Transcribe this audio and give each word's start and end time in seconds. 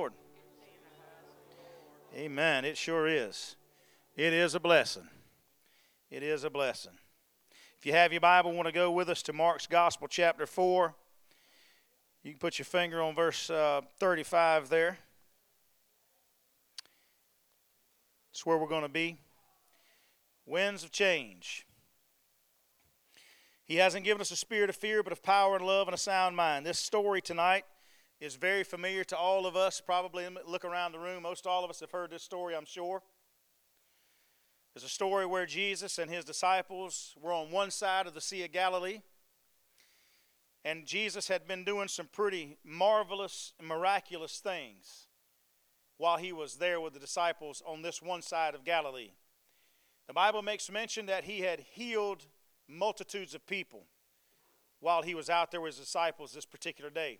Lord. 0.00 0.12
Amen. 2.16 2.64
It 2.64 2.78
sure 2.78 3.06
is. 3.06 3.56
It 4.16 4.32
is 4.32 4.54
a 4.54 4.60
blessing. 4.60 5.06
It 6.10 6.22
is 6.22 6.42
a 6.42 6.48
blessing. 6.48 6.94
If 7.78 7.84
you 7.84 7.92
have 7.92 8.10
your 8.10 8.22
Bible, 8.22 8.52
want 8.52 8.64
to 8.64 8.72
go 8.72 8.90
with 8.90 9.10
us 9.10 9.22
to 9.24 9.34
Mark's 9.34 9.66
Gospel, 9.66 10.08
chapter 10.08 10.46
4. 10.46 10.94
You 12.22 12.30
can 12.30 12.38
put 12.38 12.58
your 12.58 12.64
finger 12.64 13.02
on 13.02 13.14
verse 13.14 13.50
uh, 13.50 13.82
35 13.98 14.70
there. 14.70 14.96
That's 18.32 18.46
where 18.46 18.56
we're 18.56 18.68
going 18.68 18.84
to 18.84 18.88
be. 18.88 19.18
Winds 20.46 20.82
of 20.82 20.92
change. 20.92 21.66
He 23.66 23.76
hasn't 23.76 24.06
given 24.06 24.22
us 24.22 24.30
a 24.30 24.36
spirit 24.36 24.70
of 24.70 24.76
fear, 24.76 25.02
but 25.02 25.12
of 25.12 25.22
power 25.22 25.56
and 25.56 25.66
love 25.66 25.88
and 25.88 25.94
a 25.94 25.98
sound 25.98 26.36
mind. 26.36 26.64
This 26.64 26.78
story 26.78 27.20
tonight 27.20 27.66
is 28.20 28.36
very 28.36 28.64
familiar 28.64 29.02
to 29.04 29.16
all 29.16 29.46
of 29.46 29.56
us. 29.56 29.80
Probably 29.80 30.26
look 30.46 30.64
around 30.64 30.92
the 30.92 30.98
room. 30.98 31.22
Most 31.22 31.46
all 31.46 31.64
of 31.64 31.70
us 31.70 31.80
have 31.80 31.90
heard 31.90 32.10
this 32.10 32.22
story, 32.22 32.54
I'm 32.54 32.66
sure. 32.66 33.02
There's 34.74 34.84
a 34.84 34.88
story 34.88 35.26
where 35.26 35.46
Jesus 35.46 35.98
and 35.98 36.10
his 36.10 36.24
disciples 36.24 37.16
were 37.20 37.32
on 37.32 37.50
one 37.50 37.70
side 37.70 38.06
of 38.06 38.14
the 38.14 38.20
Sea 38.20 38.44
of 38.44 38.52
Galilee. 38.52 39.00
And 40.64 40.86
Jesus 40.86 41.28
had 41.28 41.48
been 41.48 41.64
doing 41.64 41.88
some 41.88 42.08
pretty 42.12 42.58
marvelous, 42.62 43.54
miraculous 43.60 44.38
things 44.38 45.06
while 45.96 46.18
he 46.18 46.32
was 46.32 46.56
there 46.56 46.80
with 46.80 46.92
the 46.92 47.00
disciples 47.00 47.62
on 47.66 47.82
this 47.82 48.02
one 48.02 48.22
side 48.22 48.54
of 48.54 48.64
Galilee. 48.64 49.12
The 50.06 50.14
Bible 50.14 50.42
makes 50.42 50.70
mention 50.70 51.06
that 51.06 51.24
he 51.24 51.40
had 51.40 51.60
healed 51.60 52.26
multitudes 52.68 53.34
of 53.34 53.46
people 53.46 53.84
while 54.80 55.02
he 55.02 55.14
was 55.14 55.30
out 55.30 55.50
there 55.50 55.60
with 55.60 55.76
his 55.76 55.86
disciples 55.86 56.32
this 56.32 56.46
particular 56.46 56.90
day. 56.90 57.18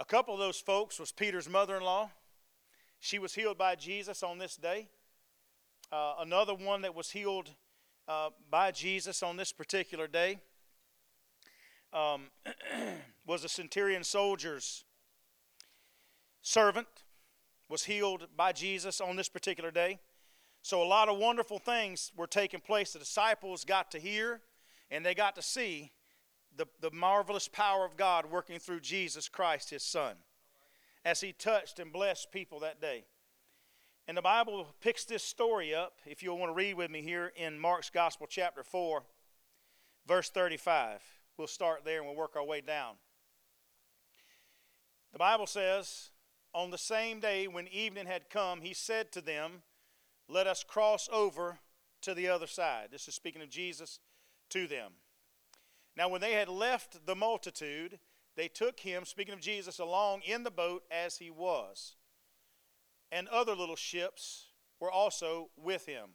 A 0.00 0.04
couple 0.04 0.34
of 0.34 0.40
those 0.40 0.58
folks 0.58 0.98
was 0.98 1.12
Peter's 1.12 1.48
mother-in-law. 1.48 2.10
She 2.98 3.20
was 3.20 3.34
healed 3.34 3.56
by 3.56 3.76
Jesus 3.76 4.24
on 4.24 4.38
this 4.38 4.56
day. 4.56 4.88
Uh, 5.92 6.14
another 6.18 6.52
one 6.52 6.82
that 6.82 6.96
was 6.96 7.10
healed 7.10 7.50
uh, 8.08 8.30
by 8.50 8.72
Jesus 8.72 9.22
on 9.22 9.36
this 9.36 9.52
particular 9.52 10.08
day 10.08 10.40
um, 11.92 12.22
was 13.26 13.44
a 13.44 13.48
centurion 13.48 14.02
soldier's 14.02 14.84
servant 16.42 16.88
was 17.68 17.84
healed 17.84 18.26
by 18.36 18.50
Jesus 18.50 19.00
on 19.00 19.14
this 19.14 19.28
particular 19.28 19.70
day. 19.70 20.00
So 20.62 20.82
a 20.82 20.84
lot 20.84 21.08
of 21.08 21.18
wonderful 21.18 21.60
things 21.60 22.10
were 22.16 22.26
taking 22.26 22.58
place. 22.58 22.94
The 22.94 22.98
disciples 22.98 23.64
got 23.64 23.92
to 23.92 24.00
hear 24.00 24.40
and 24.90 25.06
they 25.06 25.14
got 25.14 25.36
to 25.36 25.42
see 25.42 25.92
the, 26.56 26.66
the 26.80 26.90
marvelous 26.90 27.48
power 27.48 27.84
of 27.84 27.96
God 27.96 28.26
working 28.26 28.58
through 28.58 28.80
Jesus 28.80 29.28
Christ, 29.28 29.70
his 29.70 29.82
son, 29.82 30.16
as 31.04 31.20
he 31.20 31.32
touched 31.32 31.78
and 31.78 31.92
blessed 31.92 32.32
people 32.32 32.60
that 32.60 32.80
day. 32.80 33.04
And 34.06 34.16
the 34.16 34.22
Bible 34.22 34.66
picks 34.80 35.04
this 35.04 35.22
story 35.22 35.74
up, 35.74 36.00
if 36.04 36.22
you'll 36.22 36.38
want 36.38 36.50
to 36.50 36.54
read 36.54 36.74
with 36.74 36.90
me 36.90 37.00
here 37.00 37.32
in 37.36 37.58
Mark's 37.58 37.90
Gospel, 37.90 38.26
chapter 38.28 38.62
4, 38.62 39.02
verse 40.06 40.28
35. 40.28 41.00
We'll 41.38 41.46
start 41.46 41.84
there 41.84 41.98
and 41.98 42.06
we'll 42.06 42.16
work 42.16 42.36
our 42.36 42.44
way 42.44 42.60
down. 42.60 42.94
The 45.12 45.18
Bible 45.18 45.46
says, 45.46 46.10
On 46.52 46.70
the 46.70 46.78
same 46.78 47.20
day 47.20 47.48
when 47.48 47.66
evening 47.68 48.06
had 48.06 48.28
come, 48.28 48.60
he 48.60 48.74
said 48.74 49.10
to 49.12 49.20
them, 49.20 49.62
Let 50.28 50.46
us 50.46 50.62
cross 50.62 51.08
over 51.12 51.58
to 52.02 52.14
the 52.14 52.28
other 52.28 52.46
side. 52.46 52.88
This 52.92 53.08
is 53.08 53.14
speaking 53.14 53.42
of 53.42 53.48
Jesus 53.48 54.00
to 54.50 54.66
them. 54.66 54.92
Now, 55.96 56.08
when 56.08 56.20
they 56.20 56.32
had 56.32 56.48
left 56.48 57.06
the 57.06 57.14
multitude, 57.14 57.98
they 58.36 58.48
took 58.48 58.80
him, 58.80 59.04
speaking 59.04 59.34
of 59.34 59.40
Jesus, 59.40 59.78
along 59.78 60.22
in 60.22 60.42
the 60.42 60.50
boat 60.50 60.82
as 60.90 61.18
he 61.18 61.30
was 61.30 61.96
and 63.14 63.28
other 63.28 63.54
little 63.54 63.76
ships 63.76 64.48
were 64.80 64.90
also 64.90 65.50
with 65.56 65.86
him. 65.86 66.10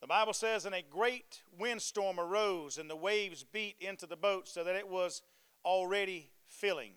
The 0.00 0.06
Bible 0.06 0.32
says, 0.32 0.64
And 0.64 0.74
a 0.74 0.82
great 0.82 1.42
windstorm 1.58 2.18
arose, 2.18 2.78
and 2.78 2.88
the 2.88 2.96
waves 2.96 3.44
beat 3.44 3.76
into 3.78 4.06
the 4.06 4.16
boat 4.16 4.48
so 4.48 4.64
that 4.64 4.74
it 4.74 4.88
was 4.88 5.20
already 5.62 6.30
filling. 6.48 6.92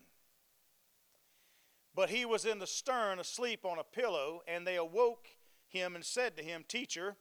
But 1.94 2.08
he 2.08 2.24
was 2.24 2.46
in 2.46 2.58
the 2.58 2.66
stern 2.66 3.18
asleep 3.18 3.66
on 3.66 3.78
a 3.78 3.84
pillow, 3.84 4.40
and 4.48 4.66
they 4.66 4.76
awoke 4.76 5.28
him 5.68 5.94
and 5.94 6.04
said 6.04 6.34
to 6.38 6.42
him, 6.42 6.64
Teacher, 6.66 7.16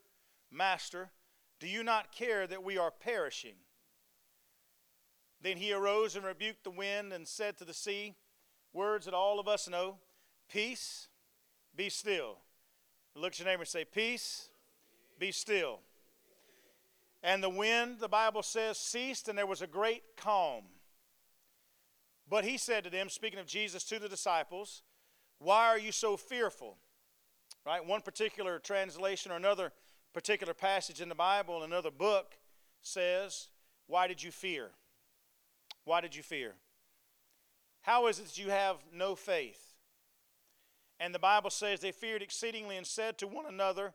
Master, 0.49 1.09
do 1.59 1.67
you 1.67 1.83
not 1.83 2.13
care 2.13 2.47
that 2.47 2.63
we 2.63 2.77
are 2.77 2.91
perishing? 2.91 3.55
Then 5.41 5.57
he 5.57 5.71
arose 5.71 6.15
and 6.15 6.25
rebuked 6.25 6.63
the 6.63 6.71
wind 6.71 7.13
and 7.13 7.27
said 7.27 7.57
to 7.57 7.65
the 7.65 7.73
sea, 7.73 8.15
Words 8.73 9.05
that 9.05 9.13
all 9.13 9.39
of 9.39 9.47
us 9.47 9.69
know, 9.69 9.97
Peace, 10.51 11.07
be 11.75 11.89
still. 11.89 12.37
Look 13.15 13.33
at 13.33 13.39
your 13.39 13.47
neighbor 13.47 13.61
and 13.61 13.67
say, 13.67 13.85
Peace, 13.85 14.49
be 15.19 15.31
still. 15.31 15.79
And 17.23 17.43
the 17.43 17.49
wind, 17.49 17.97
the 17.99 18.07
Bible 18.07 18.43
says, 18.43 18.77
ceased, 18.77 19.27
and 19.27 19.37
there 19.37 19.47
was 19.47 19.61
a 19.61 19.67
great 19.67 20.03
calm. 20.15 20.63
But 22.29 22.45
he 22.45 22.57
said 22.57 22.83
to 22.83 22.89
them, 22.89 23.09
speaking 23.09 23.39
of 23.39 23.47
Jesus 23.47 23.83
to 23.85 23.99
the 23.99 24.09
disciples, 24.09 24.83
Why 25.39 25.67
are 25.67 25.79
you 25.79 25.91
so 25.91 26.17
fearful? 26.17 26.77
Right? 27.65 27.85
One 27.85 28.01
particular 28.01 28.59
translation 28.59 29.31
or 29.31 29.35
another 29.35 29.71
particular 30.13 30.53
passage 30.53 31.01
in 31.01 31.09
the 31.09 31.15
Bible, 31.15 31.63
another 31.63 31.91
book 31.91 32.37
says, 32.81 33.49
Why 33.87 34.07
did 34.07 34.23
you 34.23 34.31
fear? 34.31 34.69
Why 35.87 36.01
did 36.01 36.13
you 36.13 36.21
fear? 36.21 36.55
How 37.83 38.07
is 38.07 38.19
it 38.19 38.25
that 38.25 38.37
you 38.37 38.49
have 38.49 38.75
no 38.93 39.15
faith? 39.15 39.75
And 40.99 41.15
the 41.15 41.19
Bible 41.19 41.49
says 41.49 41.79
they 41.79 41.93
feared 41.93 42.21
exceedingly 42.21 42.75
and 42.75 42.85
said 42.85 43.17
to 43.19 43.27
one 43.27 43.45
another, 43.45 43.93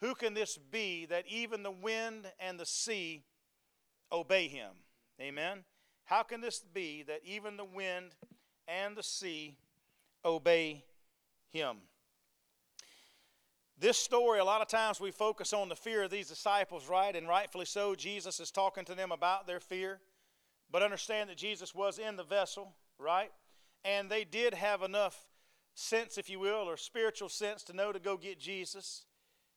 Who 0.00 0.14
can 0.14 0.34
this 0.34 0.56
be 0.56 1.06
that 1.06 1.24
even 1.26 1.64
the 1.64 1.72
wind 1.72 2.30
and 2.38 2.60
the 2.60 2.64
sea 2.64 3.24
obey 4.12 4.46
him? 4.46 4.70
Amen. 5.20 5.64
How 6.04 6.22
can 6.22 6.40
this 6.40 6.60
be 6.60 7.02
that 7.02 7.22
even 7.24 7.56
the 7.56 7.64
wind 7.64 8.14
and 8.68 8.96
the 8.96 9.02
sea 9.02 9.56
obey 10.24 10.84
him? 11.50 11.78
This 13.76 13.96
story, 13.96 14.38
a 14.38 14.44
lot 14.44 14.62
of 14.62 14.68
times 14.68 15.00
we 15.00 15.10
focus 15.10 15.52
on 15.52 15.68
the 15.68 15.74
fear 15.74 16.04
of 16.04 16.12
these 16.12 16.28
disciples, 16.28 16.88
right? 16.88 17.16
And 17.16 17.26
rightfully 17.26 17.66
so. 17.66 17.96
Jesus 17.96 18.38
is 18.38 18.52
talking 18.52 18.84
to 18.84 18.94
them 18.94 19.10
about 19.10 19.48
their 19.48 19.58
fear. 19.58 19.98
But 20.70 20.82
understand 20.82 21.30
that 21.30 21.36
Jesus 21.36 21.74
was 21.74 21.98
in 21.98 22.16
the 22.16 22.24
vessel, 22.24 22.74
right? 22.98 23.30
And 23.84 24.10
they 24.10 24.24
did 24.24 24.54
have 24.54 24.82
enough 24.82 25.28
sense, 25.74 26.18
if 26.18 26.30
you 26.30 26.40
will, 26.40 26.68
or 26.68 26.76
spiritual 26.76 27.28
sense 27.28 27.62
to 27.64 27.72
know 27.72 27.92
to 27.92 27.98
go 27.98 28.16
get 28.16 28.38
Jesus. 28.38 29.04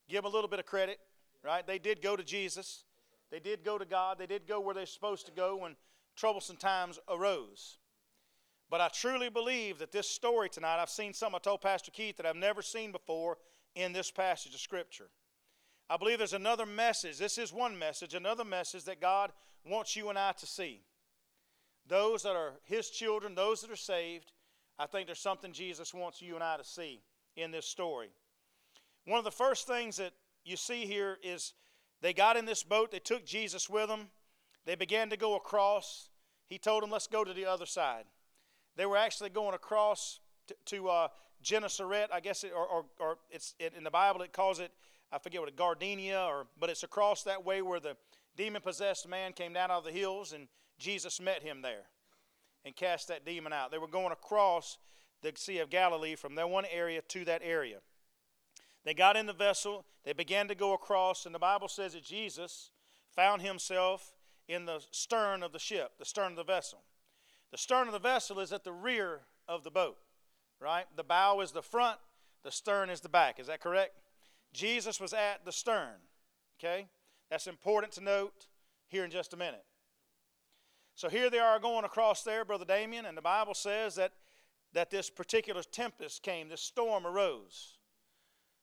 Give 0.09 0.23
them 0.23 0.31
a 0.31 0.33
little 0.33 0.49
bit 0.49 0.59
of 0.59 0.65
credit, 0.65 0.99
right? 1.43 1.65
They 1.65 1.79
did 1.79 2.01
go 2.01 2.15
to 2.15 2.23
Jesus. 2.23 2.83
They 3.31 3.39
did 3.39 3.63
go 3.63 3.77
to 3.77 3.85
God. 3.85 4.17
They 4.17 4.27
did 4.27 4.47
go 4.47 4.59
where 4.59 4.75
they're 4.75 4.85
supposed 4.85 5.25
to 5.25 5.31
go 5.31 5.57
when 5.57 5.75
troublesome 6.15 6.57
times 6.57 6.99
arose. 7.09 7.77
But 8.69 8.81
I 8.81 8.89
truly 8.89 9.29
believe 9.29 9.79
that 9.79 9.91
this 9.91 10.09
story 10.09 10.49
tonight, 10.49 10.81
I've 10.81 10.89
seen 10.89 11.13
something 11.13 11.37
I 11.37 11.39
told 11.39 11.61
Pastor 11.61 11.91
Keith 11.91 12.17
that 12.17 12.25
I've 12.25 12.35
never 12.35 12.61
seen 12.61 12.91
before 12.91 13.37
in 13.75 13.93
this 13.93 14.11
passage 14.11 14.53
of 14.53 14.59
Scripture. 14.59 15.09
I 15.89 15.95
believe 15.95 16.17
there's 16.17 16.33
another 16.33 16.65
message. 16.65 17.17
This 17.17 17.37
is 17.37 17.53
one 17.53 17.79
message, 17.79 18.13
another 18.13 18.43
message 18.43 18.83
that 18.85 18.99
God 18.99 19.31
wants 19.65 19.95
you 19.95 20.09
and 20.09 20.19
I 20.19 20.33
to 20.33 20.45
see. 20.45 20.81
Those 21.87 22.23
that 22.23 22.35
are 22.35 22.53
His 22.63 22.89
children, 22.89 23.35
those 23.35 23.61
that 23.61 23.71
are 23.71 23.75
saved, 23.75 24.31
I 24.79 24.85
think 24.85 25.07
there's 25.07 25.19
something 25.19 25.51
Jesus 25.53 25.93
wants 25.93 26.21
you 26.21 26.35
and 26.35 26.43
I 26.43 26.57
to 26.57 26.63
see 26.63 27.01
in 27.35 27.51
this 27.51 27.65
story. 27.65 28.09
One 29.05 29.17
of 29.17 29.25
the 29.25 29.31
first 29.31 29.67
things 29.67 29.97
that 29.97 30.11
you 30.43 30.57
see 30.57 30.85
here 30.85 31.17
is 31.23 31.53
they 32.01 32.13
got 32.13 32.37
in 32.37 32.45
this 32.45 32.63
boat, 32.63 32.91
they 32.91 32.99
took 32.99 33.25
Jesus 33.25 33.69
with 33.69 33.87
them, 33.87 34.09
they 34.65 34.75
began 34.75 35.09
to 35.09 35.17
go 35.17 35.35
across. 35.35 36.09
He 36.47 36.57
told 36.57 36.83
them, 36.83 36.91
Let's 36.91 37.07
go 37.07 37.23
to 37.23 37.33
the 37.33 37.45
other 37.45 37.65
side. 37.65 38.05
They 38.75 38.85
were 38.85 38.97
actually 38.97 39.29
going 39.29 39.55
across 39.55 40.19
to, 40.47 40.55
to 40.65 40.89
uh, 40.89 41.07
Gennesaret, 41.41 42.09
I 42.13 42.19
guess, 42.19 42.43
it, 42.43 42.51
or, 42.55 42.67
or, 42.67 42.85
or, 42.99 43.17
it's 43.31 43.55
it, 43.59 43.73
in 43.75 43.83
the 43.83 43.91
Bible 43.91 44.21
it 44.21 44.33
calls 44.33 44.59
it, 44.59 44.71
I 45.11 45.19
forget 45.19 45.41
what, 45.41 45.55
Gardenia, 45.55 46.19
or 46.19 46.47
but 46.59 46.69
it's 46.69 46.83
across 46.83 47.23
that 47.23 47.45
way 47.45 47.61
where 47.61 47.79
the 47.79 47.95
demon 48.35 48.61
possessed 48.61 49.07
man 49.07 49.33
came 49.33 49.53
down 49.53 49.71
out 49.71 49.79
of 49.79 49.85
the 49.85 49.91
hills 49.91 50.33
and 50.33 50.47
Jesus 50.77 51.19
met 51.19 51.43
him 51.43 51.61
there 51.61 51.85
and 52.65 52.75
cast 52.75 53.07
that 53.07 53.25
demon 53.25 53.53
out. 53.53 53.71
They 53.71 53.77
were 53.77 53.87
going 53.87 54.11
across 54.11 54.77
the 55.21 55.31
Sea 55.35 55.59
of 55.59 55.69
Galilee 55.69 56.15
from 56.15 56.35
that 56.35 56.49
one 56.49 56.65
area 56.71 57.01
to 57.09 57.25
that 57.25 57.41
area. 57.43 57.77
They 58.85 58.93
got 58.93 59.17
in 59.17 59.25
the 59.25 59.33
vessel, 59.33 59.85
they 60.05 60.13
began 60.13 60.47
to 60.47 60.55
go 60.55 60.73
across, 60.73 61.25
and 61.25 61.35
the 61.35 61.39
Bible 61.39 61.67
says 61.67 61.93
that 61.93 62.03
Jesus 62.03 62.71
found 63.15 63.41
himself 63.41 64.13
in 64.47 64.65
the 64.65 64.81
stern 64.91 65.43
of 65.43 65.51
the 65.51 65.59
ship, 65.59 65.93
the 65.99 66.05
stern 66.05 66.31
of 66.31 66.37
the 66.37 66.43
vessel. 66.43 66.83
The 67.51 67.57
stern 67.57 67.87
of 67.87 67.93
the 67.93 67.99
vessel 67.99 68.39
is 68.39 68.53
at 68.53 68.63
the 68.63 68.71
rear 68.71 69.21
of 69.47 69.63
the 69.63 69.71
boat, 69.71 69.97
right? 70.61 70.85
The 70.95 71.03
bow 71.03 71.41
is 71.41 71.51
the 71.51 71.61
front, 71.61 71.97
the 72.43 72.51
stern 72.51 72.89
is 72.89 73.01
the 73.01 73.09
back. 73.09 73.39
Is 73.39 73.47
that 73.47 73.61
correct? 73.61 73.93
Jesus 74.53 75.01
was 75.01 75.13
at 75.13 75.43
the 75.43 75.51
stern, 75.51 75.95
okay? 76.59 76.87
That's 77.29 77.47
important 77.47 77.93
to 77.93 78.01
note 78.01 78.47
here 78.87 79.03
in 79.03 79.11
just 79.11 79.33
a 79.33 79.37
minute. 79.37 79.65
So 80.97 81.09
here 81.09 81.29
they 81.29 81.37
are 81.37 81.59
going 81.59 81.85
across 81.85 82.23
there, 82.23 82.43
Brother 82.43 82.65
Damien, 82.65 83.05
and 83.05 83.15
the 83.15 83.21
Bible 83.21 83.53
says 83.53 83.93
that 83.95 84.13
that 84.73 84.89
this 84.89 85.11
particular 85.11 85.61
tempest 85.61 86.23
came, 86.23 86.49
this 86.49 86.61
storm 86.61 87.05
arose. 87.05 87.77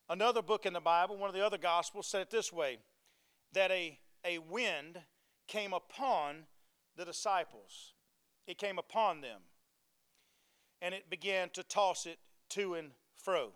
Another 0.09 0.43
book 0.43 0.67
in 0.67 0.73
the 0.73 0.81
Bible, 0.81 1.17
one 1.17 1.29
of 1.29 1.35
the 1.35 1.47
other 1.47 1.57
Gospels, 1.57 2.09
said 2.09 2.23
it 2.23 2.31
this 2.31 2.53
way 2.53 2.79
that 3.53 3.71
a, 3.71 4.01
a 4.25 4.39
wind 4.39 4.99
came 5.47 5.73
upon 5.73 6.47
the 6.97 7.05
disciples. 7.05 7.95
It 8.49 8.59
came 8.59 8.81
upon 8.81 9.21
them, 9.21 9.41
and 10.83 10.93
it 10.93 11.09
began 11.09 11.51
to 11.51 11.63
toss 11.63 12.05
it 12.05 12.19
to 12.51 12.75
and 12.75 12.91
fro. 13.17 13.53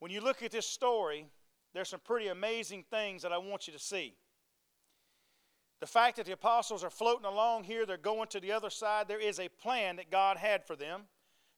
When 0.00 0.10
you 0.10 0.20
look 0.20 0.42
at 0.42 0.50
this 0.50 0.66
story, 0.66 1.26
there's 1.74 1.90
some 1.90 2.00
pretty 2.00 2.26
amazing 2.26 2.86
things 2.90 3.22
that 3.22 3.30
I 3.32 3.38
want 3.38 3.68
you 3.68 3.72
to 3.72 3.78
see. 3.78 4.14
The 5.82 5.88
fact 5.88 6.14
that 6.18 6.26
the 6.26 6.32
apostles 6.32 6.84
are 6.84 6.90
floating 6.90 7.26
along 7.26 7.64
here, 7.64 7.84
they're 7.84 7.96
going 7.96 8.28
to 8.28 8.38
the 8.38 8.52
other 8.52 8.70
side, 8.70 9.08
there 9.08 9.18
is 9.18 9.40
a 9.40 9.48
plan 9.48 9.96
that 9.96 10.12
God 10.12 10.36
had 10.36 10.64
for 10.64 10.76
them. 10.76 11.08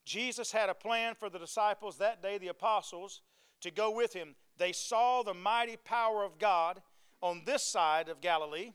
Jesus 0.06 0.50
had 0.50 0.70
a 0.70 0.74
plan 0.74 1.14
for 1.14 1.28
the 1.28 1.38
disciples 1.38 1.98
that 1.98 2.22
day, 2.22 2.38
the 2.38 2.48
apostles, 2.48 3.20
to 3.60 3.70
go 3.70 3.90
with 3.90 4.14
him. 4.14 4.34
They 4.56 4.72
saw 4.72 5.22
the 5.22 5.34
mighty 5.34 5.76
power 5.76 6.24
of 6.24 6.38
God 6.38 6.80
on 7.20 7.42
this 7.44 7.64
side 7.64 8.08
of 8.08 8.22
Galilee. 8.22 8.72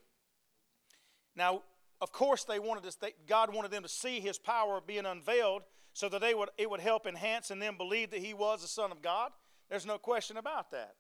Now, 1.36 1.64
of 2.00 2.12
course, 2.12 2.44
they 2.44 2.60
wanted 2.60 2.84
to, 2.84 3.12
God 3.26 3.52
wanted 3.52 3.72
them 3.72 3.82
to 3.82 3.90
see 3.90 4.20
his 4.20 4.38
power 4.38 4.80
being 4.86 5.08
unveiled 5.08 5.64
so 5.94 6.10
that 6.10 6.22
they 6.22 6.36
would, 6.36 6.50
it 6.60 6.70
would 6.70 6.80
help 6.80 7.08
enhance 7.08 7.50
and 7.50 7.60
them 7.60 7.76
believe 7.76 8.12
that 8.12 8.20
he 8.20 8.36
was 8.36 8.62
the 8.62 8.68
Son 8.68 8.92
of 8.92 9.02
God. 9.02 9.32
There's 9.68 9.88
no 9.88 9.98
question 9.98 10.38
about 10.38 10.70
that. 10.70 10.94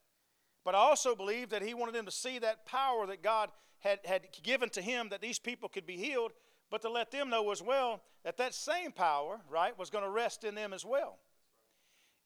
But 0.65 0.73
I 0.73 0.79
also 0.79 1.15
believe 1.15 1.49
that 1.49 1.61
he 1.61 1.75
wanted 1.75 1.93
them 1.93 2.05
to 2.05 2.11
see 2.11 2.39
that 2.39 2.65
power 2.65 3.05
that 3.05 3.21
God 3.21 3.51
had, 3.79 3.99
had 4.05 4.27
given 4.43 4.69
to 4.69 4.81
him 4.81 5.09
that 5.09 5.21
these 5.21 5.39
people 5.39 5.69
could 5.69 5.85
be 5.85 5.97
healed, 5.97 6.31
but 6.69 6.81
to 6.81 6.89
let 6.89 7.11
them 7.11 7.29
know 7.29 7.51
as 7.51 7.61
well 7.61 8.01
that 8.23 8.37
that 8.37 8.53
same 8.53 8.91
power, 8.91 9.39
right, 9.49 9.77
was 9.77 9.89
going 9.89 10.03
to 10.03 10.09
rest 10.09 10.43
in 10.43 10.55
them 10.55 10.73
as 10.73 10.85
well. 10.85 11.19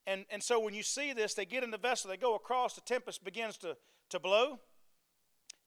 And, 0.06 0.26
and 0.30 0.44
so 0.44 0.60
when 0.60 0.74
you 0.74 0.84
see 0.84 1.14
this, 1.14 1.34
they 1.34 1.46
get 1.46 1.64
in 1.64 1.72
the 1.72 1.78
vessel, 1.78 2.10
they 2.10 2.18
go 2.18 2.36
across, 2.36 2.74
the 2.74 2.82
tempest 2.82 3.24
begins 3.24 3.58
to, 3.58 3.78
to 4.10 4.20
blow. 4.20 4.60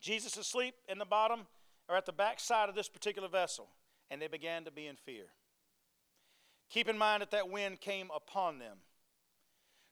Jesus 0.01 0.33
is 0.33 0.39
asleep 0.39 0.75
in 0.89 0.99
the 0.99 1.07
bottom 1.07 1.47
or 1.89 1.97
at 1.97 2.05
the 2.05 2.13
back 2.13 2.41
side 2.41 2.69
of 2.69 2.75
this 2.75 2.89
particular 2.89 3.29
vessel, 3.29 3.69
and 4.11 4.21
they 4.21 4.27
began 4.27 4.65
to 4.65 4.71
be 4.71 4.87
in 4.87 4.97
fear. 4.97 5.27
Keep 6.69 6.89
in 6.89 6.99
mind 6.99 7.23
that 7.23 7.31
that 7.31 7.49
wind 7.49 7.81
came 7.81 8.11
upon 8.15 8.59
them. 8.59 8.79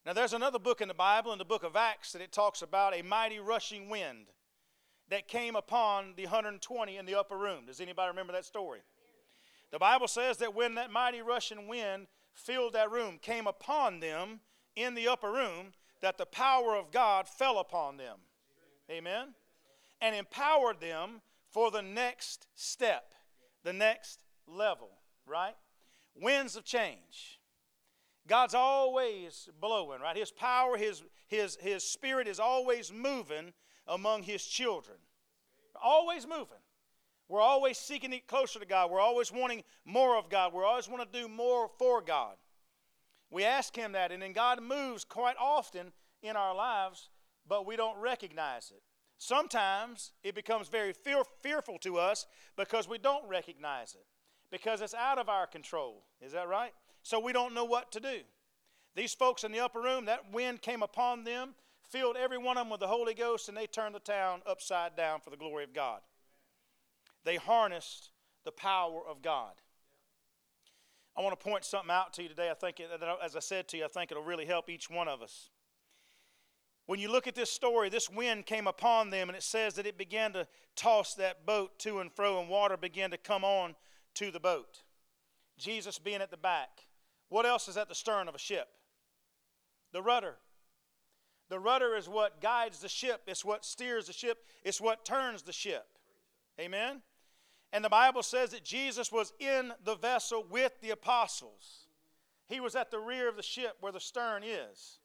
Now, 0.05 0.13
there's 0.13 0.35
another 0.35 0.59
book 0.59 0.83
in 0.83 0.89
the 0.89 0.95
Bible, 0.95 1.33
in 1.33 1.39
the 1.39 1.45
book 1.45 1.63
of 1.63 1.77
Acts, 1.77 2.13
that 2.13 2.21
it 2.21 2.33
talks 2.33 2.61
about 2.61 2.95
a 2.95 3.03
mighty 3.03 3.39
rushing 3.39 3.89
wind 3.89 4.27
that 5.15 5.29
came 5.29 5.55
upon 5.55 6.13
the 6.17 6.25
120 6.25 6.97
in 6.97 7.07
the 7.07 7.15
upper 7.15 7.39
room. 7.39 7.67
Does 7.69 7.81
anybody 7.81 8.09
remember 8.09 8.33
that 8.33 8.45
story? 8.45 8.81
The 9.71 9.79
Bible 9.79 10.09
says 10.09 10.39
that 10.39 10.57
when 10.57 10.75
that 10.75 10.91
mighty 10.91 11.23
rushing 11.23 11.69
wind 11.69 12.09
filled 12.33 12.73
that 12.73 12.91
room, 12.91 13.21
came 13.23 13.47
upon 13.47 14.01
them 14.01 14.41
in 14.75 14.95
the 14.95 15.07
upper 15.07 15.31
room, 15.31 15.73
that 16.01 16.19
the 16.19 16.27
power 16.27 16.75
of 16.75 16.91
God 16.91 17.29
fell 17.29 17.61
upon 17.61 17.97
them. 17.97 18.17
Amen? 18.91 19.35
And 20.01 20.17
empowered 20.17 20.81
them 20.81 21.21
for 21.49 21.71
the 21.71 21.83
next 21.83 22.49
step, 22.57 23.15
the 23.63 23.73
next 23.73 24.25
level, 24.49 24.91
right? 25.29 25.55
Winds 26.21 26.57
of 26.57 26.65
change. 26.65 27.39
God's 28.27 28.55
always 28.55 29.49
blowing, 29.61 30.01
right? 30.01 30.17
His 30.17 30.33
power, 30.33 30.77
his, 30.77 31.05
his, 31.29 31.57
his 31.61 31.85
spirit 31.85 32.27
is 32.27 32.41
always 32.41 32.93
moving 32.93 33.53
among 33.87 34.25
his 34.25 34.45
children. 34.45 34.97
Always 35.83 36.27
moving. 36.27 36.59
We're 37.29 37.41
always 37.41 37.79
seeking 37.79 38.11
to 38.11 38.17
get 38.17 38.27
closer 38.27 38.59
to 38.59 38.67
God. 38.67 38.91
We're 38.91 39.01
always 39.01 39.33
wanting 39.33 39.65
more 39.85 40.17
of 40.17 40.29
God. 40.29 40.53
We 40.53 40.63
always 40.63 40.89
want 40.89 41.11
to 41.11 41.21
do 41.21 41.29
more 41.29 41.71
for 41.79 42.03
God. 42.03 42.37
We 43.31 43.45
ask 43.45 43.75
Him 43.75 43.93
that, 43.93 44.13
and 44.13 44.23
then 44.23 44.33
God 44.33 44.63
moves 44.63 45.05
quite 45.05 45.37
often 45.41 45.93
in 46.23 46.37
our 46.37 46.55
lives, 46.55 47.09
but 47.49 47.67
we 47.67 47.77
don't 47.77 47.99
recognize 47.99 48.71
it. 48.71 48.83
Sometimes 49.19 50.13
it 50.23 50.35
becomes 50.35 50.69
very 50.69 50.93
fear, 50.93 51.23
fearful 51.43 51.79
to 51.79 51.97
us 51.97 52.27
because 52.57 52.89
we 52.89 52.99
don't 52.99 53.27
recognize 53.29 53.95
it, 53.95 54.05
because 54.51 54.81
it's 54.81 54.95
out 54.95 55.19
of 55.19 55.29
our 55.29 55.47
control. 55.47 56.05
Is 56.21 56.33
that 56.33 56.49
right? 56.49 56.73
So 57.03 57.19
we 57.19 57.33
don't 57.33 57.55
know 57.55 57.65
what 57.65 57.91
to 57.93 58.01
do. 58.01 58.19
These 58.95 59.15
folks 59.15 59.43
in 59.45 59.51
the 59.51 59.61
upper 59.61 59.81
room, 59.81 60.05
that 60.07 60.33
wind 60.33 60.63
came 60.63 60.83
upon 60.83 61.25
them, 61.25 61.55
filled 61.95 62.17
every 62.17 62.39
one 62.39 62.57
of 62.57 62.65
them 62.65 62.71
with 62.71 62.81
the 62.81 62.89
Holy 62.89 63.15
Ghost, 63.15 63.49
and 63.49 63.57
they 63.57 63.69
turned 63.69 63.95
the 63.95 64.01
town 64.01 64.43
upside 64.47 64.97
down 64.97 65.21
for 65.21 65.31
the 65.31 65.37
glory 65.37 65.63
of 65.63 65.73
God. 65.73 66.01
They 67.25 67.37
harnessed 67.37 68.11
the 68.45 68.51
power 68.51 69.01
of 69.09 69.23
God. 69.23 69.53
I 71.17 71.23
want 71.23 71.39
to 71.39 71.45
point 71.45 71.65
something 71.65 71.93
out 71.93 72.13
to 72.15 72.25
you 72.25 72.29
today. 72.29 72.51
I 72.51 72.55
think, 72.55 72.83
as 73.23 73.37
I 73.37 73.39
said 73.39 73.69
to 73.69 73.77
you, 73.77 73.85
I 73.85 73.89
think 73.89 74.11
it'll 74.11 74.25
really 74.25 74.45
help 74.45 74.69
each 74.69 74.91
one 74.91 75.07
of 75.07 75.23
us. 75.23 75.51
When 76.87 76.99
you 76.99 77.13
look 77.13 77.29
at 77.29 77.37
this 77.37 77.51
story, 77.51 77.91
this 77.91 78.11
wind 78.11 78.45
came 78.45 78.67
upon 78.67 79.11
them, 79.11 79.29
and 79.29 79.37
it 79.37 79.45
says 79.45 79.75
that 79.75 79.87
it 79.87 79.97
began 79.97 80.33
to 80.33 80.49
toss 80.75 81.15
that 81.15 81.47
boat 81.47 81.79
to 81.79 82.01
and 82.01 82.11
fro, 82.13 82.41
and 82.41 82.49
water 82.49 82.77
began 82.77 83.13
to 83.13 83.17
come 83.17 83.45
on 83.45 83.77
to 84.15 84.33
the 84.33 84.41
boat. 84.41 84.83
Jesus 85.59 86.01
being 86.01 86.21
at 86.21 86.33
the 86.33 86.37
back. 86.37 86.87
What 87.29 87.47
else 87.47 87.69
is 87.69 87.77
at 87.77 87.89
the 87.89 87.95
stern 87.95 88.27
of 88.27 88.35
a 88.35 88.39
ship? 88.39 88.67
The 89.93 90.03
rudder. 90.03 90.35
The 91.55 91.61
rudder 91.61 91.95
is 91.95 92.09
what 92.09 92.41
guides 92.41 92.81
the 92.81 92.89
ship, 92.89 93.23
it's 93.29 93.45
what 93.45 93.65
steers 93.65 94.09
the 94.09 94.13
ship, 94.13 94.39
it's 94.65 94.81
what 94.81 95.05
turns 95.05 95.43
the 95.43 95.53
ship. 95.53 95.87
Amen? 96.59 97.01
And 97.73 97.85
the 97.85 97.89
Bible 97.89 98.25
says 98.25 98.51
that 98.51 98.65
Jesus 98.65 99.13
was 99.13 99.33
in 99.39 99.73
the 99.85 99.95
vessel 99.95 100.45
with 100.51 100.73
the 100.81 100.91
apostles. 100.91 101.87
He 102.49 102.59
was 102.59 102.75
at 102.75 102.91
the 102.91 102.99
rear 102.99 103.29
of 103.29 103.37
the 103.37 103.43
ship 103.45 103.77
where 103.79 103.93
the 103.93 104.01
stern 104.01 104.43
is. 104.43 104.99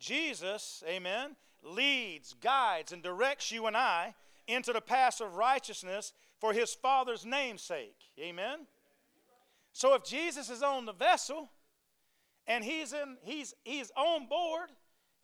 Jesus, 0.00 0.82
amen, 0.84 1.36
leads, 1.62 2.34
guides, 2.34 2.90
and 2.90 3.00
directs 3.00 3.52
you 3.52 3.68
and 3.68 3.76
I 3.76 4.16
into 4.48 4.72
the 4.72 4.80
path 4.80 5.20
of 5.20 5.36
righteousness 5.36 6.12
for 6.40 6.52
his 6.52 6.74
Father's 6.74 7.24
name's 7.24 7.62
sake. 7.62 7.98
Amen? 8.18 8.66
So 9.72 9.94
if 9.94 10.02
Jesus 10.02 10.50
is 10.50 10.60
on 10.60 10.86
the 10.86 10.92
vessel 10.92 11.48
and 12.48 12.64
he's, 12.64 12.92
in, 12.92 13.16
he's, 13.22 13.54
he's 13.62 13.92
on 13.96 14.26
board, 14.26 14.70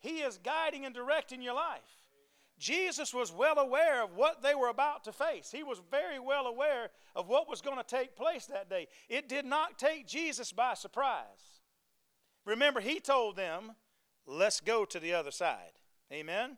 he 0.05 0.19
is 0.19 0.37
guiding 0.37 0.85
and 0.85 0.93
directing 0.93 1.41
your 1.41 1.55
life. 1.55 1.81
Jesus 2.57 3.13
was 3.13 3.33
well 3.33 3.57
aware 3.57 4.03
of 4.03 4.15
what 4.15 4.41
they 4.41 4.55
were 4.55 4.69
about 4.69 5.03
to 5.03 5.11
face. 5.11 5.51
He 5.51 5.63
was 5.63 5.81
very 5.91 6.19
well 6.19 6.45
aware 6.47 6.89
of 7.15 7.27
what 7.27 7.49
was 7.49 7.61
going 7.61 7.77
to 7.77 7.83
take 7.83 8.15
place 8.15 8.45
that 8.45 8.69
day. 8.69 8.87
It 9.09 9.27
did 9.27 9.45
not 9.45 9.77
take 9.77 10.07
Jesus 10.07 10.53
by 10.53 10.73
surprise. 10.73 11.61
Remember, 12.45 12.79
he 12.79 12.99
told 12.99 13.35
them, 13.35 13.71
Let's 14.27 14.59
go 14.59 14.85
to 14.85 14.99
the 14.99 15.13
other 15.13 15.31
side. 15.31 15.73
Amen? 16.11 16.57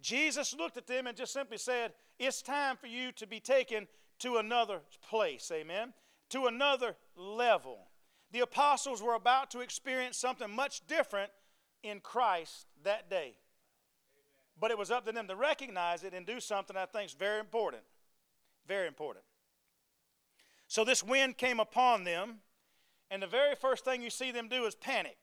Jesus 0.00 0.54
looked 0.54 0.76
at 0.76 0.86
them 0.86 1.06
and 1.06 1.16
just 1.16 1.32
simply 1.32 1.58
said, 1.58 1.92
It's 2.18 2.40
time 2.40 2.76
for 2.76 2.86
you 2.86 3.12
to 3.12 3.26
be 3.26 3.40
taken 3.40 3.88
to 4.20 4.36
another 4.36 4.80
place. 5.08 5.50
Amen? 5.52 5.92
To 6.30 6.46
another 6.46 6.96
level. 7.16 7.88
The 8.30 8.40
apostles 8.40 9.02
were 9.02 9.14
about 9.14 9.50
to 9.50 9.60
experience 9.60 10.16
something 10.16 10.50
much 10.50 10.86
different 10.86 11.30
in 11.88 12.00
Christ 12.00 12.66
that 12.84 13.10
day. 13.10 13.36
But 14.60 14.70
it 14.70 14.78
was 14.78 14.90
up 14.90 15.06
to 15.06 15.12
them 15.12 15.28
to 15.28 15.36
recognize 15.36 16.02
it 16.02 16.14
and 16.14 16.26
do 16.26 16.40
something 16.40 16.76
I 16.76 16.86
think 16.86 17.06
is 17.06 17.14
very 17.14 17.40
important. 17.40 17.82
Very 18.66 18.86
important. 18.86 19.24
So 20.66 20.84
this 20.84 21.02
wind 21.02 21.38
came 21.38 21.60
upon 21.60 22.04
them, 22.04 22.40
and 23.10 23.22
the 23.22 23.26
very 23.26 23.54
first 23.54 23.84
thing 23.84 24.02
you 24.02 24.10
see 24.10 24.30
them 24.32 24.48
do 24.48 24.64
is 24.66 24.74
panic. 24.74 25.16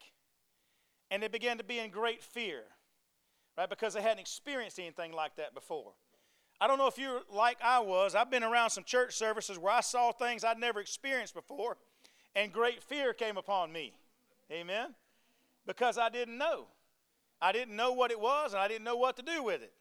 And 1.12 1.22
they 1.22 1.28
began 1.28 1.58
to 1.60 1.64
be 1.64 1.78
in 1.78 1.92
great 1.92 2.24
fear, 2.24 2.64
right? 3.58 3.70
Because 3.70 3.94
they 3.94 4.02
hadn't 4.02 4.20
experienced 4.20 4.80
anything 4.80 5.12
like 5.12 5.36
that 5.36 5.54
before. 5.54 5.94
I 6.60 6.68
don't 6.68 6.78
know 6.78 6.88
if 6.88 6.98
you're 6.98 7.22
like 7.30 7.58
I 7.64 7.80
was. 7.80 8.16
I've 8.16 8.32
been 8.32 8.44
around 8.44 8.70
some 8.72 8.86
church 8.86 9.16
services 9.16 9.60
where 9.60 9.74
I 9.74 9.82
saw 9.82 10.12
things 10.12 10.44
I'd 10.44 10.58
never 10.58 10.80
experienced 10.80 11.36
before, 11.36 11.78
and 12.36 12.52
great 12.52 12.82
fear 12.82 13.14
came 13.14 13.38
upon 13.38 13.72
me. 13.72 13.94
Amen? 14.52 14.96
Because 15.66 15.98
I 15.98 16.10
didn't 16.10 16.38
know. 16.38 16.68
I 17.42 17.52
didn't 17.52 17.76
know 17.76 17.94
what 17.94 18.12
it 18.12 18.20
was, 18.20 18.54
and 18.54 18.62
I 18.62 18.68
didn't 18.68 18.84
know 18.84 18.96
what 18.96 19.18
to 19.18 19.22
do 19.22 19.44
with 19.44 19.62
it. 19.62 19.74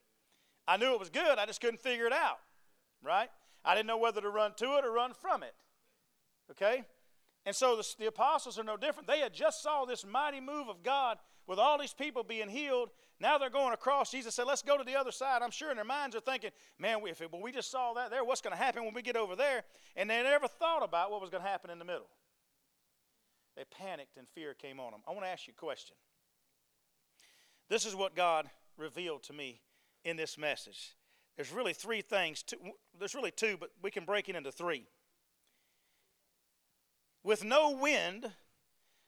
I 0.66 0.76
knew 0.76 0.92
it 0.92 0.98
was 0.98 1.10
good, 1.10 1.38
I 1.38 1.46
just 1.46 1.60
couldn't 1.60 1.80
figure 1.80 2.06
it 2.06 2.12
out, 2.12 2.38
right? 3.02 3.28
I 3.64 3.74
didn't 3.74 3.86
know 3.86 3.98
whether 3.98 4.20
to 4.20 4.30
run 4.30 4.52
to 4.56 4.76
it 4.76 4.84
or 4.84 4.92
run 4.92 5.12
from 5.12 5.42
it. 5.42 5.54
Okay? 6.50 6.84
And 7.46 7.54
so 7.54 7.76
the, 7.76 7.94
the, 7.98 8.06
apostles 8.06 8.58
are 8.58 8.64
no 8.64 8.76
different. 8.76 9.06
They 9.06 9.20
had 9.20 9.34
just 9.34 9.62
saw 9.62 9.84
this 9.84 10.04
mighty 10.04 10.40
move 10.40 10.68
of 10.68 10.82
God 10.82 11.18
with 11.46 11.58
all 11.58 11.78
these 11.78 11.92
people 11.92 12.22
being 12.22 12.48
healed. 12.48 12.90
Now 13.20 13.36
they're 13.36 13.50
going 13.50 13.74
across. 13.74 14.10
Jesus 14.10 14.34
said, 14.34 14.46
let's 14.46 14.62
go 14.62 14.78
to 14.78 14.84
the 14.84 14.96
other 14.96 15.12
side. 15.12 15.42
I'm 15.42 15.50
sure 15.50 15.70
in 15.70 15.76
their 15.76 15.84
minds 15.84 16.16
are 16.16 16.20
thinking, 16.20 16.50
man, 16.78 17.00
if 17.06 17.20
it, 17.20 17.30
well, 17.30 17.42
we 17.42 17.52
just 17.52 17.70
saw 17.70 17.92
that 17.94 18.10
there, 18.10 18.24
what's 18.24 18.40
going 18.40 18.56
to 18.56 18.62
happen 18.62 18.84
when 18.84 18.94
we 18.94 19.02
get 19.02 19.16
over 19.16 19.36
there? 19.36 19.64
And 19.94 20.08
they 20.08 20.22
never 20.22 20.48
thought 20.48 20.82
about 20.82 21.10
what 21.10 21.20
was 21.20 21.28
going 21.28 21.42
to 21.42 21.48
happen 21.48 21.70
in 21.70 21.78
the 21.78 21.84
middle. 21.84 22.08
They 23.56 23.64
panicked 23.64 24.16
and 24.16 24.26
fear 24.28 24.54
came 24.54 24.80
on 24.80 24.90
them. 24.90 25.00
I 25.06 25.12
want 25.12 25.24
to 25.24 25.28
ask 25.28 25.46
you 25.46 25.54
a 25.56 25.60
question. 25.60 25.96
This 27.68 27.86
is 27.86 27.94
what 27.94 28.14
God 28.14 28.50
revealed 28.76 29.22
to 29.24 29.32
me 29.32 29.60
in 30.04 30.16
this 30.16 30.36
message. 30.36 30.94
There's 31.36 31.52
really 31.52 31.72
three 31.72 32.02
things. 32.02 32.42
Two, 32.42 32.56
there's 32.98 33.14
really 33.14 33.30
two, 33.30 33.56
but 33.58 33.70
we 33.82 33.90
can 33.90 34.04
break 34.04 34.28
it 34.28 34.36
into 34.36 34.52
three. 34.52 34.86
With 37.22 37.42
no 37.42 37.70
wind 37.70 38.30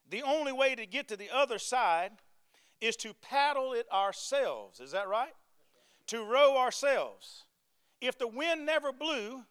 the 0.09 0.23
only 0.23 0.53
way 0.53 0.75
to 0.75 0.87
get 0.87 1.09
to 1.09 1.17
the 1.17 1.31
other 1.35 1.59
side 1.59 2.13
is 2.81 2.97
to 2.97 3.15
paddle 3.15 3.73
it 3.73 3.87
ourselves. 3.93 4.81
Is 4.81 4.93
that 4.93 5.09
right? 5.09 5.35
To 6.09 6.25
row 6.25 6.57
ourselves. 6.57 7.45
If 8.01 8.19
the 8.19 8.29
wind 8.29 8.65
never 8.65 8.93
blew, 8.93 9.45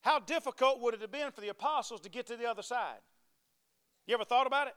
how 0.00 0.18
difficult 0.20 0.80
would 0.80 0.94
it 0.94 1.00
have 1.00 1.12
been 1.12 1.30
for 1.32 1.40
the 1.40 1.48
apostles 1.48 2.00
to 2.02 2.08
get 2.08 2.26
to 2.28 2.36
the 2.36 2.48
other 2.48 2.62
side? 2.62 3.00
You 4.06 4.14
ever 4.14 4.24
thought 4.24 4.46
about 4.46 4.68
it? 4.68 4.74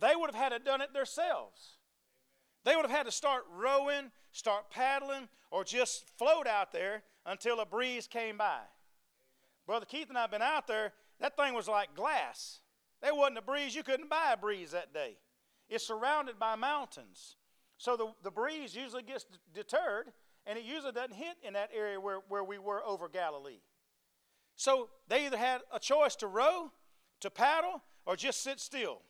They 0.00 0.16
would 0.16 0.30
have 0.32 0.40
had 0.40 0.48
to 0.50 0.58
done 0.58 0.80
it 0.80 0.92
themselves. 0.92 1.78
They 2.64 2.74
would 2.74 2.86
have 2.86 2.96
had 2.96 3.06
to 3.06 3.12
start 3.12 3.44
rowing, 3.50 4.10
start 4.32 4.70
paddling, 4.70 5.28
or 5.50 5.64
just 5.64 6.04
float 6.18 6.46
out 6.46 6.72
there 6.72 7.02
until 7.26 7.60
a 7.60 7.66
breeze 7.66 8.06
came 8.06 8.36
by. 8.36 8.60
Brother 9.66 9.86
Keith 9.86 10.08
and 10.08 10.18
I 10.18 10.22
have 10.22 10.30
been 10.30 10.42
out 10.42 10.66
there. 10.66 10.92
That 11.20 11.36
thing 11.36 11.54
was 11.54 11.68
like 11.68 11.94
glass. 11.94 12.60
There 13.02 13.14
wasn't 13.14 13.38
a 13.38 13.42
breeze. 13.42 13.74
You 13.74 13.82
couldn't 13.82 14.10
buy 14.10 14.32
a 14.32 14.36
breeze 14.36 14.72
that 14.72 14.92
day. 14.92 15.16
It's 15.68 15.86
surrounded 15.86 16.38
by 16.38 16.56
mountains. 16.56 17.36
So 17.78 17.96
the, 17.96 18.12
the 18.22 18.30
breeze 18.30 18.74
usually 18.74 19.02
gets 19.02 19.24
deterred, 19.54 20.12
and 20.46 20.58
it 20.58 20.64
usually 20.64 20.92
doesn't 20.92 21.14
hit 21.14 21.36
in 21.42 21.54
that 21.54 21.70
area 21.74 22.00
where, 22.00 22.18
where 22.28 22.44
we 22.44 22.58
were 22.58 22.84
over 22.84 23.08
Galilee. 23.08 23.60
So 24.56 24.88
they 25.08 25.26
either 25.26 25.38
had 25.38 25.62
a 25.72 25.78
choice 25.78 26.16
to 26.16 26.26
row, 26.26 26.72
to 27.20 27.30
paddle, 27.30 27.82
or 28.06 28.16
just 28.16 28.42
sit 28.42 28.60
still. 28.60 29.02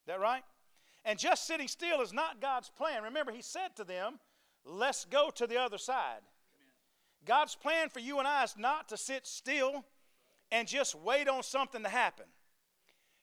Is 0.00 0.06
that 0.06 0.20
right? 0.20 0.42
And 1.04 1.18
just 1.18 1.46
sitting 1.46 1.68
still 1.68 2.00
is 2.00 2.12
not 2.12 2.40
God's 2.40 2.70
plan. 2.70 3.02
Remember, 3.04 3.32
He 3.32 3.42
said 3.42 3.76
to 3.76 3.84
them, 3.84 4.18
Let's 4.64 5.04
go 5.06 5.30
to 5.30 5.46
the 5.46 5.56
other 5.58 5.78
side. 5.78 6.20
God's 7.24 7.54
plan 7.54 7.88
for 7.88 8.00
you 8.00 8.18
and 8.18 8.28
I 8.28 8.44
is 8.44 8.54
not 8.58 8.88
to 8.90 8.96
sit 8.96 9.26
still 9.26 9.84
and 10.50 10.66
just 10.66 10.94
wait 10.94 11.28
on 11.28 11.42
something 11.42 11.82
to 11.82 11.88
happen. 11.88 12.26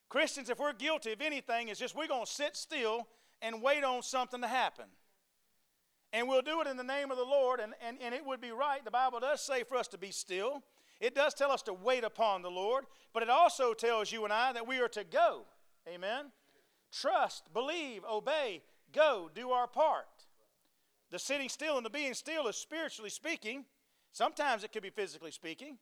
Christians, 0.10 0.50
if 0.50 0.60
we're 0.60 0.74
guilty 0.74 1.12
of 1.12 1.22
anything, 1.22 1.70
is 1.70 1.79
just 1.79 1.96
we're 1.96 2.08
going 2.08 2.25
to 2.25 2.32
sit 2.32 2.55
still 2.55 3.08
and 3.41 3.62
wait 3.62 3.84
on 3.84 4.01
something 4.01 4.41
to 4.41 4.48
happen. 4.48 4.86
And 6.13 6.27
we'll 6.27 6.41
do 6.41 6.62
it 6.62 6.67
in 6.67 6.77
the 6.77 6.84
name 6.84 7.12
of 7.12 7.17
the 7.17 7.24
Lord, 7.24 7.60
and, 7.60 7.74
and, 7.86 7.98
and 8.01 8.15
it 8.15 8.25
would 8.25 8.39
be 8.39 8.51
right. 8.51 8.84
The 8.86 8.91
Bible 8.91 9.20
does 9.20 9.41
say 9.41 9.63
for 9.63 9.75
us 9.75 9.88
to 9.89 9.98
be 9.98 10.12
still. 10.12 10.63
It 11.00 11.16
does 11.16 11.34
tell 11.34 11.52
us 11.52 11.62
to 11.64 11.74
wait 11.74 12.04
upon 12.04 12.42
the 12.42 12.52
Lord, 12.52 12.86
but 13.14 13.24
it 13.24 13.30
also 13.30 13.74
tells 13.74 14.12
you 14.12 14.24
and 14.24 14.34
I 14.34 14.54
that 14.54 14.68
we 14.68 14.80
are 14.80 14.88
to 14.90 15.04
go. 15.04 15.44
Amen? 15.88 16.32
Trust, 16.92 17.54
believe, 17.54 18.04
obey, 18.10 18.62
go, 18.94 19.30
do 19.34 19.52
our 19.52 19.68
part. 19.68 20.06
The 21.12 21.20
sitting 21.20 21.50
still 21.50 21.78
and 21.78 21.86
the 21.86 21.90
being 21.90 22.14
still 22.14 22.48
is 22.48 22.56
spiritually 22.56 23.10
speaking. 23.10 23.66
Sometimes 24.12 24.64
it 24.64 24.72
could 24.72 24.84
be 24.84 24.90
physically 24.90 25.32
speaking. 25.32 25.78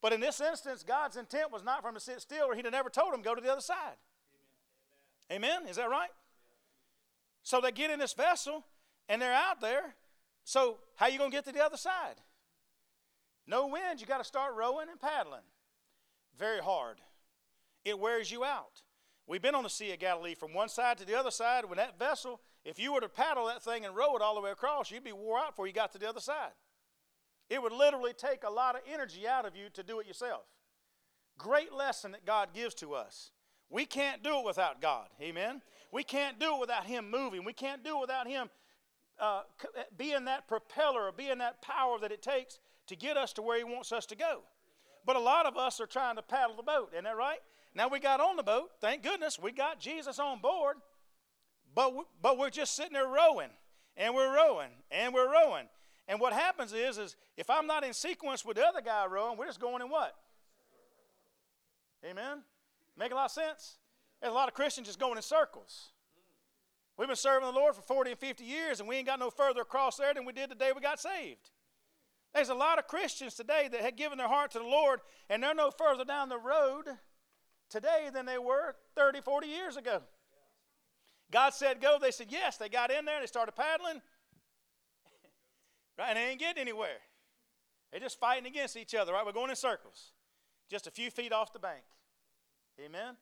But 0.00 0.12
in 0.12 0.20
this 0.20 0.40
instance, 0.40 0.82
God's 0.82 1.16
intent 1.16 1.52
was 1.52 1.62
not 1.62 1.80
for 1.80 1.88
him 1.88 1.94
to 1.94 2.00
sit 2.00 2.20
still, 2.20 2.46
or 2.46 2.54
he'd 2.54 2.64
have 2.64 2.72
never 2.72 2.90
told 2.90 3.14
him 3.14 3.22
go 3.22 3.34
to 3.34 3.40
the 3.40 3.50
other 3.50 3.60
side. 3.60 3.96
Amen. 5.30 5.50
Amen. 5.58 5.70
Is 5.70 5.76
that 5.76 5.88
right? 5.88 6.10
So 7.44 7.60
they 7.60 7.70
get 7.70 7.90
in 7.90 7.98
this 7.98 8.12
vessel 8.12 8.64
and 9.08 9.22
they're 9.22 9.32
out 9.32 9.60
there. 9.60 9.94
So 10.44 10.78
how 10.96 11.06
you 11.06 11.18
going 11.18 11.30
to 11.30 11.36
get 11.36 11.44
to 11.44 11.52
the 11.52 11.64
other 11.64 11.76
side? 11.76 12.16
No 13.46 13.66
wind, 13.66 14.00
you 14.00 14.06
got 14.06 14.18
to 14.18 14.24
start 14.24 14.54
rowing 14.54 14.88
and 14.88 15.00
paddling. 15.00 15.42
Very 16.38 16.60
hard. 16.60 16.98
It 17.84 17.98
wears 17.98 18.30
you 18.30 18.44
out. 18.44 18.82
We've 19.26 19.42
been 19.42 19.54
on 19.54 19.64
the 19.64 19.70
Sea 19.70 19.92
of 19.92 19.98
Galilee 19.98 20.34
from 20.34 20.54
one 20.54 20.68
side 20.68 20.98
to 20.98 21.04
the 21.04 21.18
other 21.18 21.30
side. 21.30 21.64
When 21.64 21.78
that 21.78 21.98
vessel, 21.98 22.40
if 22.64 22.78
you 22.78 22.92
were 22.92 23.00
to 23.00 23.08
paddle 23.08 23.46
that 23.46 23.62
thing 23.62 23.84
and 23.84 23.94
row 23.94 24.14
it 24.16 24.22
all 24.22 24.34
the 24.34 24.40
way 24.40 24.50
across, 24.50 24.90
you'd 24.90 25.04
be 25.04 25.12
wore 25.12 25.38
out 25.38 25.50
before 25.50 25.66
you 25.66 25.72
got 25.72 25.92
to 25.92 25.98
the 25.98 26.08
other 26.08 26.20
side. 26.20 26.52
It 27.48 27.62
would 27.62 27.72
literally 27.72 28.12
take 28.12 28.44
a 28.44 28.50
lot 28.50 28.76
of 28.76 28.82
energy 28.90 29.26
out 29.26 29.46
of 29.46 29.56
you 29.56 29.66
to 29.74 29.82
do 29.82 30.00
it 30.00 30.06
yourself. 30.06 30.44
Great 31.38 31.72
lesson 31.72 32.12
that 32.12 32.24
God 32.24 32.48
gives 32.54 32.74
to 32.76 32.94
us. 32.94 33.30
We 33.68 33.84
can't 33.84 34.22
do 34.22 34.38
it 34.38 34.44
without 34.44 34.80
God. 34.80 35.08
Amen. 35.20 35.62
We 35.90 36.04
can't 36.04 36.38
do 36.38 36.56
it 36.56 36.60
without 36.60 36.84
Him 36.84 37.10
moving. 37.10 37.44
We 37.44 37.52
can't 37.52 37.82
do 37.82 37.98
it 37.98 38.00
without 38.02 38.26
Him 38.26 38.48
uh, 39.18 39.42
being 39.96 40.24
that 40.24 40.48
propeller 40.48 41.10
being 41.16 41.38
that 41.38 41.62
power 41.62 41.98
that 42.00 42.12
it 42.12 42.22
takes 42.22 42.58
to 42.86 42.96
get 42.96 43.16
us 43.16 43.32
to 43.34 43.42
where 43.42 43.58
He 43.58 43.64
wants 43.64 43.92
us 43.92 44.06
to 44.06 44.16
go. 44.16 44.40
But 45.04 45.16
a 45.16 45.20
lot 45.20 45.46
of 45.46 45.56
us 45.56 45.80
are 45.80 45.86
trying 45.86 46.16
to 46.16 46.22
paddle 46.22 46.56
the 46.56 46.62
boat. 46.62 46.90
Isn't 46.92 47.04
that 47.04 47.16
right? 47.16 47.40
Now 47.74 47.88
we 47.88 48.00
got 48.00 48.20
on 48.20 48.36
the 48.36 48.42
boat. 48.42 48.70
Thank 48.80 49.02
goodness 49.02 49.38
we 49.38 49.52
got 49.52 49.80
Jesus 49.80 50.18
on 50.18 50.40
board. 50.40 50.76
But, 51.74 51.94
we, 51.94 52.02
but 52.20 52.38
we're 52.38 52.50
just 52.50 52.76
sitting 52.76 52.92
there 52.92 53.08
rowing 53.08 53.48
and 53.96 54.14
we're 54.14 54.34
rowing 54.34 54.70
and 54.90 55.14
we're 55.14 55.32
rowing. 55.32 55.66
And 56.06 56.20
what 56.20 56.32
happens 56.32 56.72
is, 56.72 56.98
is 56.98 57.16
if 57.36 57.48
I'm 57.48 57.66
not 57.66 57.84
in 57.84 57.94
sequence 57.94 58.44
with 58.44 58.56
the 58.56 58.66
other 58.66 58.82
guy 58.82 59.06
rowing, 59.06 59.38
we're 59.38 59.46
just 59.46 59.60
going 59.60 59.80
in 59.80 59.88
what? 59.88 60.14
Amen? 62.04 62.42
Make 62.98 63.12
a 63.12 63.14
lot 63.14 63.26
of 63.26 63.30
sense? 63.30 63.78
There's 64.20 64.32
a 64.32 64.34
lot 64.34 64.48
of 64.48 64.54
Christians 64.54 64.88
just 64.88 64.98
going 64.98 65.16
in 65.16 65.22
circles. 65.22 65.92
We've 66.98 67.08
been 67.08 67.16
serving 67.16 67.46
the 67.46 67.58
Lord 67.58 67.74
for 67.74 67.82
40 67.82 68.10
and 68.10 68.20
50 68.20 68.44
years, 68.44 68.80
and 68.80 68.88
we 68.88 68.96
ain't 68.96 69.06
got 69.06 69.18
no 69.18 69.30
further 69.30 69.62
across 69.62 69.96
there 69.96 70.12
than 70.12 70.24
we 70.24 70.32
did 70.32 70.50
the 70.50 70.54
day 70.54 70.72
we 70.74 70.82
got 70.82 71.00
saved. 71.00 71.50
There's 72.34 72.48
a 72.48 72.54
lot 72.54 72.78
of 72.78 72.86
Christians 72.86 73.34
today 73.34 73.68
that 73.70 73.80
had 73.80 73.96
given 73.96 74.18
their 74.18 74.28
heart 74.28 74.52
to 74.52 74.58
the 74.58 74.64
Lord, 74.64 75.00
and 75.28 75.42
they're 75.42 75.54
no 75.54 75.70
further 75.70 76.04
down 76.04 76.28
the 76.28 76.38
road 76.38 76.84
today 77.68 78.08
than 78.12 78.26
they 78.26 78.38
were 78.38 78.74
30, 78.96 79.20
40 79.20 79.46
years 79.46 79.76
ago. 79.76 80.02
God 81.30 81.54
said 81.54 81.80
go, 81.80 81.98
they 82.00 82.10
said 82.10 82.28
yes. 82.30 82.56
They 82.56 82.68
got 82.68 82.90
in 82.90 83.04
there, 83.04 83.16
and 83.16 83.22
they 83.22 83.26
started 83.26 83.52
paddling, 83.52 84.00
Right? 85.98 86.08
And 86.08 86.16
they 86.16 86.30
ain't 86.30 86.40
getting 86.40 86.60
anywhere. 86.60 87.00
They're 87.90 88.00
just 88.00 88.18
fighting 88.18 88.46
against 88.46 88.76
each 88.76 88.94
other, 88.94 89.12
right? 89.12 89.24
We're 89.24 89.32
going 89.32 89.50
in 89.50 89.56
circles, 89.56 90.12
just 90.70 90.86
a 90.86 90.90
few 90.90 91.10
feet 91.10 91.32
off 91.32 91.52
the 91.52 91.58
bank. 91.58 91.82
Amen? 92.82 93.16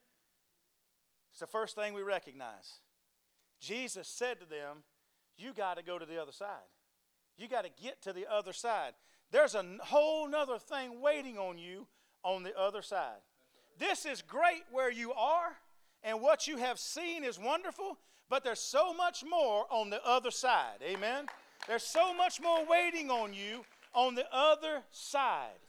It's 1.33 1.41
the 1.41 1.47
first 1.47 1.75
thing 1.75 1.93
we 1.93 2.03
recognize. 2.03 2.79
Jesus 3.61 4.09
said 4.09 4.39
to 4.41 4.47
them, 4.47 4.85
You 5.37 5.53
got 5.53 5.77
to 5.77 5.83
go 5.83 5.99
to 5.99 6.07
the 6.07 6.21
other 6.21 6.33
side. 6.33 6.71
You 7.41 7.49
got 7.49 7.65
to 7.65 7.71
get 7.83 8.03
to 8.03 8.13
the 8.13 8.27
other 8.31 8.53
side. 8.53 8.93
There's 9.31 9.55
a 9.55 9.65
whole 9.81 10.29
nother 10.29 10.59
thing 10.59 11.01
waiting 11.01 11.39
on 11.39 11.57
you 11.57 11.87
on 12.23 12.43
the 12.43 12.55
other 12.59 12.83
side. 12.83 13.17
This 13.79 14.05
is 14.05 14.21
great 14.21 14.65
where 14.71 14.93
you 14.93 15.15
are, 15.15 15.57
and 16.05 16.21
what 16.21 16.47
you 16.47 16.59
have 16.59 16.79
seen 16.79 17.25
is 17.25 17.39
wonderful, 17.39 17.97
but 18.29 18.45
there's 18.45 18.61
so 18.61 18.93
much 18.93 19.25
more 19.25 19.65
on 19.71 19.89
the 19.89 20.05
other 20.07 20.31
side. 20.31 20.83
Amen? 20.83 21.25
There's 21.67 21.83
so 21.83 22.13
much 22.13 22.43
more 22.43 22.67
waiting 22.67 23.11
on 23.11 23.33
you 23.33 23.65
on 23.95 24.15
the 24.15 24.27
other 24.31 24.83
side. 24.91 25.61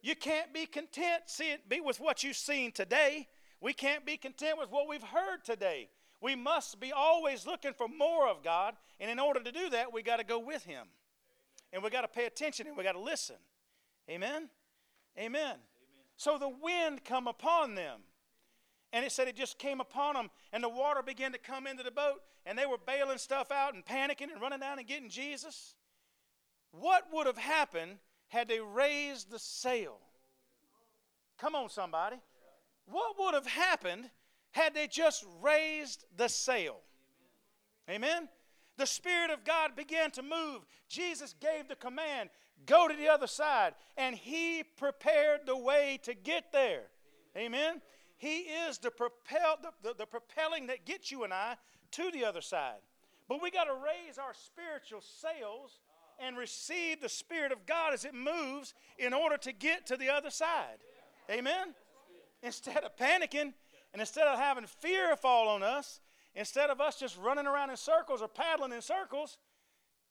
You 0.00 0.16
can't 0.16 0.54
be 0.54 0.64
content 0.64 1.24
seeing, 1.26 1.58
be 1.68 1.82
with 1.82 2.00
what 2.00 2.24
you've 2.24 2.36
seen 2.36 2.72
today. 2.72 3.28
We 3.60 3.74
can't 3.74 4.06
be 4.06 4.16
content 4.16 4.58
with 4.58 4.70
what 4.70 4.88
we've 4.88 5.02
heard 5.02 5.44
today. 5.44 5.90
We 6.20 6.34
must 6.34 6.80
be 6.80 6.92
always 6.92 7.46
looking 7.46 7.72
for 7.72 7.88
more 7.88 8.28
of 8.28 8.42
God, 8.42 8.74
and 8.98 9.10
in 9.10 9.18
order 9.18 9.40
to 9.40 9.52
do 9.52 9.70
that, 9.70 9.92
we 9.92 10.02
got 10.02 10.16
to 10.16 10.24
go 10.24 10.38
with 10.38 10.64
Him. 10.64 10.86
And 11.72 11.82
we 11.82 11.90
got 11.90 12.02
to 12.02 12.08
pay 12.08 12.24
attention 12.24 12.66
and 12.66 12.76
we 12.76 12.84
got 12.84 12.92
to 12.92 13.00
listen. 13.00 13.36
Amen? 14.08 14.48
Amen? 15.18 15.42
Amen. 15.42 15.56
So 16.16 16.38
the 16.38 16.48
wind 16.48 17.04
come 17.04 17.26
upon 17.26 17.74
them. 17.74 18.00
And 18.92 19.04
it 19.04 19.12
said 19.12 19.28
it 19.28 19.36
just 19.36 19.58
came 19.58 19.80
upon 19.80 20.14
them, 20.14 20.30
and 20.52 20.62
the 20.62 20.68
water 20.68 21.02
began 21.02 21.32
to 21.32 21.38
come 21.38 21.66
into 21.66 21.82
the 21.82 21.90
boat, 21.90 22.22
and 22.46 22.56
they 22.56 22.66
were 22.66 22.78
bailing 22.78 23.18
stuff 23.18 23.50
out 23.50 23.74
and 23.74 23.84
panicking 23.84 24.32
and 24.32 24.40
running 24.40 24.60
down 24.60 24.78
and 24.78 24.86
getting 24.86 25.10
Jesus. 25.10 25.74
What 26.70 27.04
would 27.12 27.26
have 27.26 27.36
happened 27.36 27.98
had 28.28 28.48
they 28.48 28.60
raised 28.60 29.30
the 29.30 29.38
sail? 29.38 29.98
Come 31.38 31.54
on, 31.54 31.68
somebody. 31.68 32.16
What 32.86 33.18
would 33.18 33.34
have 33.34 33.46
happened 33.46 34.08
had 34.56 34.72
they 34.72 34.86
just 34.86 35.22
raised 35.42 36.06
the 36.16 36.28
sail? 36.28 36.78
Amen? 37.90 38.26
The 38.78 38.86
Spirit 38.86 39.30
of 39.30 39.44
God 39.44 39.76
began 39.76 40.10
to 40.12 40.22
move. 40.22 40.64
Jesus 40.88 41.34
gave 41.38 41.68
the 41.68 41.76
command 41.76 42.30
go 42.64 42.88
to 42.88 42.96
the 42.96 43.08
other 43.08 43.26
side, 43.26 43.74
and 43.98 44.16
He 44.16 44.62
prepared 44.62 45.40
the 45.44 45.56
way 45.56 46.00
to 46.04 46.14
get 46.14 46.52
there. 46.54 46.84
Amen? 47.36 47.82
He 48.16 48.38
is 48.38 48.78
the, 48.78 48.90
propel, 48.90 49.58
the, 49.62 49.90
the, 49.90 49.94
the 49.94 50.06
propelling 50.06 50.68
that 50.68 50.86
gets 50.86 51.10
you 51.10 51.24
and 51.24 51.34
I 51.34 51.58
to 51.92 52.10
the 52.10 52.24
other 52.24 52.40
side. 52.40 52.80
But 53.28 53.42
we 53.42 53.50
got 53.50 53.64
to 53.64 53.74
raise 53.74 54.16
our 54.16 54.32
spiritual 54.32 55.02
sails 55.02 55.80
and 56.18 56.38
receive 56.38 57.02
the 57.02 57.10
Spirit 57.10 57.52
of 57.52 57.66
God 57.66 57.92
as 57.92 58.06
it 58.06 58.14
moves 58.14 58.72
in 58.98 59.12
order 59.12 59.36
to 59.36 59.52
get 59.52 59.86
to 59.88 59.98
the 59.98 60.08
other 60.08 60.30
side. 60.30 60.78
Amen? 61.30 61.74
Instead 62.42 62.84
of 62.84 62.96
panicking 62.96 63.52
and 63.96 64.02
instead 64.02 64.26
of 64.26 64.38
having 64.38 64.66
fear 64.66 65.16
fall 65.16 65.48
on 65.48 65.62
us, 65.62 66.00
instead 66.34 66.68
of 66.68 66.82
us 66.82 67.00
just 67.00 67.16
running 67.16 67.46
around 67.46 67.70
in 67.70 67.78
circles 67.78 68.20
or 68.20 68.28
paddling 68.28 68.72
in 68.72 68.82
circles, 68.82 69.38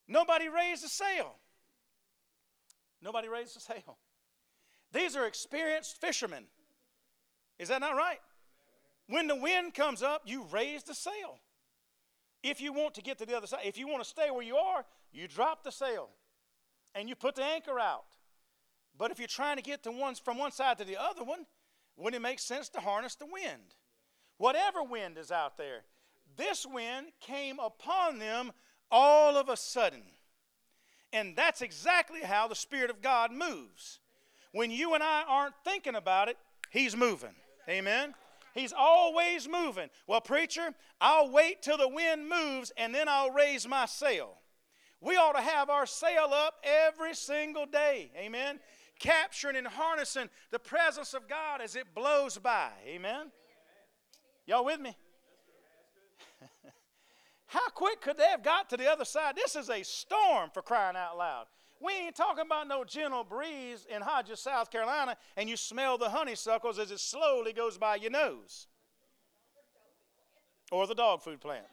nobody 0.08 0.50
raised 0.50 0.84
a 0.84 0.88
sail. 0.88 1.36
Nobody 3.00 3.27
raised 3.27 3.56
a 3.56 3.60
sail. 3.60 4.00
These 4.92 5.15
are 5.15 5.27
experienced 5.27 6.01
fishermen. 6.01 6.46
Is 7.60 7.68
that 7.68 7.80
not 7.80 7.96
right? 7.96 8.18
When 9.08 9.27
the 9.27 9.36
wind 9.36 9.75
comes 9.75 10.01
up, 10.01 10.24
you 10.25 10.48
raise 10.51 10.82
the 10.82 10.96
sail. 10.96 11.38
If 12.42 12.60
you 12.60 12.74
want 12.74 12.96
to 12.96 13.04
get 13.04 13.20
to 13.20 13.25
the 13.27 13.38
other 13.38 13.46
side, 13.46 13.60
if 13.65 13.77
you 13.77 13.88
want 13.88 14.04
to 14.04 14.10
stay 14.10 14.32
where 14.32 14.42
you 14.42 14.56
are, 14.56 14.84
you 15.12 15.27
drop 15.27 15.63
the 15.63 15.72
sail 15.72 16.10
and 16.96 17.08
you 17.08 17.13
put 17.13 17.36
the 17.36 17.44
anchor 17.44 17.80
out. 17.80 18.06
But 18.98 19.12
if 19.12 19.20
you're 19.20 19.27
trying 19.27 19.58
to 19.58 19.62
get 19.62 19.84
to 19.84 19.92
one, 19.92 20.15
from 20.15 20.39
one 20.39 20.51
side 20.51 20.80
to 20.80 20.86
the 20.86 21.00
other 21.00 21.24
one, 21.24 21.46
wouldn't 21.98 22.20
it 22.20 22.24
make 22.24 22.40
sense 22.40 22.70
to 22.70 22.80
harness 22.80 23.16
the 23.16 23.25
wind? 23.25 23.75
whatever 24.38 24.84
wind 24.84 25.18
is 25.18 25.32
out 25.32 25.58
there. 25.58 25.84
This 26.38 26.66
wind 26.66 27.08
came 27.22 27.60
upon 27.60 28.20
them 28.20 28.52
all 28.92 29.38
of 29.38 29.50
a 29.50 29.58
sudden. 29.58 30.04
And 31.14 31.36
that's 31.36 31.62
exactly 31.62 32.22
how 32.22 32.48
the 32.48 32.56
Spirit 32.56 32.90
of 32.90 33.02
God 33.02 33.32
moves. 33.32 34.00
When 34.52 34.72
you 34.72 34.94
and 34.94 35.04
I 35.04 35.24
aren't 35.28 35.56
thinking 35.64 35.96
about 35.96 36.30
it, 36.30 36.38
He's 36.70 36.96
moving. 36.96 37.36
Amen? 37.70 38.14
He's 38.54 38.74
always 38.78 39.50
moving. 39.50 39.90
Well, 40.08 40.22
preacher, 40.22 40.74
I'll 41.00 41.30
wait 41.30 41.62
till 41.62 41.78
the 41.78 41.88
wind 41.88 42.30
moves 42.30 42.72
and 42.78 42.94
then 42.94 43.08
I'll 43.08 43.32
raise 43.32 43.68
my 43.68 43.86
sail. 43.86 44.38
We 45.02 45.16
ought 45.18 45.34
to 45.34 45.42
have 45.42 45.70
our 45.70 45.86
sail 45.86 46.30
up 46.34 46.56
every 46.64 47.14
single 47.16 47.66
day. 47.66 48.12
Amen? 48.18 48.60
Capturing 49.00 49.56
and 49.56 49.68
harnessing 49.68 50.30
the 50.52 50.60
presence 50.60 51.14
of 51.14 51.28
God 51.28 51.62
as 51.62 51.75
it 51.75 51.94
blows 51.94 52.38
by. 52.38 52.70
Amen? 52.88 53.32
Y'all 54.46 54.66
with 54.66 54.80
me? 54.80 54.96
How 57.48 57.70
quick 57.70 58.02
could 58.02 58.18
they 58.18 58.28
have 58.28 58.44
got 58.44 58.70
to 58.70 58.78
the 58.78 58.90
other 58.90 59.06
side? 59.06 59.36
This 59.36 59.56
is 59.56 59.70
a 59.70 59.84
storm 59.84 60.50
for 60.54 60.62
crying 60.62 60.96
out 60.96 61.18
loud. 61.18 61.46
We 61.82 61.94
ain't 61.94 62.16
talking 62.16 62.46
about 62.46 62.68
no 62.68 62.84
gentle 62.84 63.24
breeze 63.24 63.86
in 63.94 64.02
Hodges, 64.02 64.40
South 64.40 64.72
Carolina, 64.72 65.18
and 65.36 65.50
you 65.50 65.58
smell 65.58 65.98
the 65.98 66.10
honeysuckles 66.10 66.80
as 66.80 66.92
it 66.92 67.00
slowly 67.00 67.54
goes 67.54 67.78
by 67.78 67.96
your 67.96 68.12
nose. 68.12 68.68
Or 70.72 70.88
the 70.88 70.96
dog 70.96 71.22
food 71.22 71.42
plant. 71.42 71.66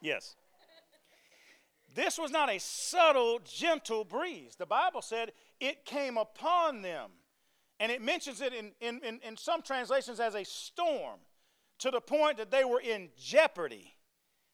Yes. 0.00 0.36
This 1.98 2.16
was 2.16 2.30
not 2.30 2.48
a 2.48 2.60
subtle, 2.60 3.40
gentle 3.44 4.04
breeze. 4.04 4.54
The 4.54 4.66
Bible 4.66 5.02
said 5.02 5.32
it 5.58 5.84
came 5.84 6.16
upon 6.16 6.80
them. 6.80 7.10
And 7.80 7.90
it 7.90 8.00
mentions 8.00 8.40
it 8.40 8.54
in, 8.54 8.70
in, 8.80 9.00
in, 9.02 9.18
in 9.26 9.36
some 9.36 9.62
translations 9.62 10.20
as 10.20 10.36
a 10.36 10.44
storm 10.44 11.18
to 11.80 11.90
the 11.90 12.00
point 12.00 12.36
that 12.36 12.52
they 12.52 12.62
were 12.62 12.80
in 12.80 13.08
jeopardy, 13.18 13.96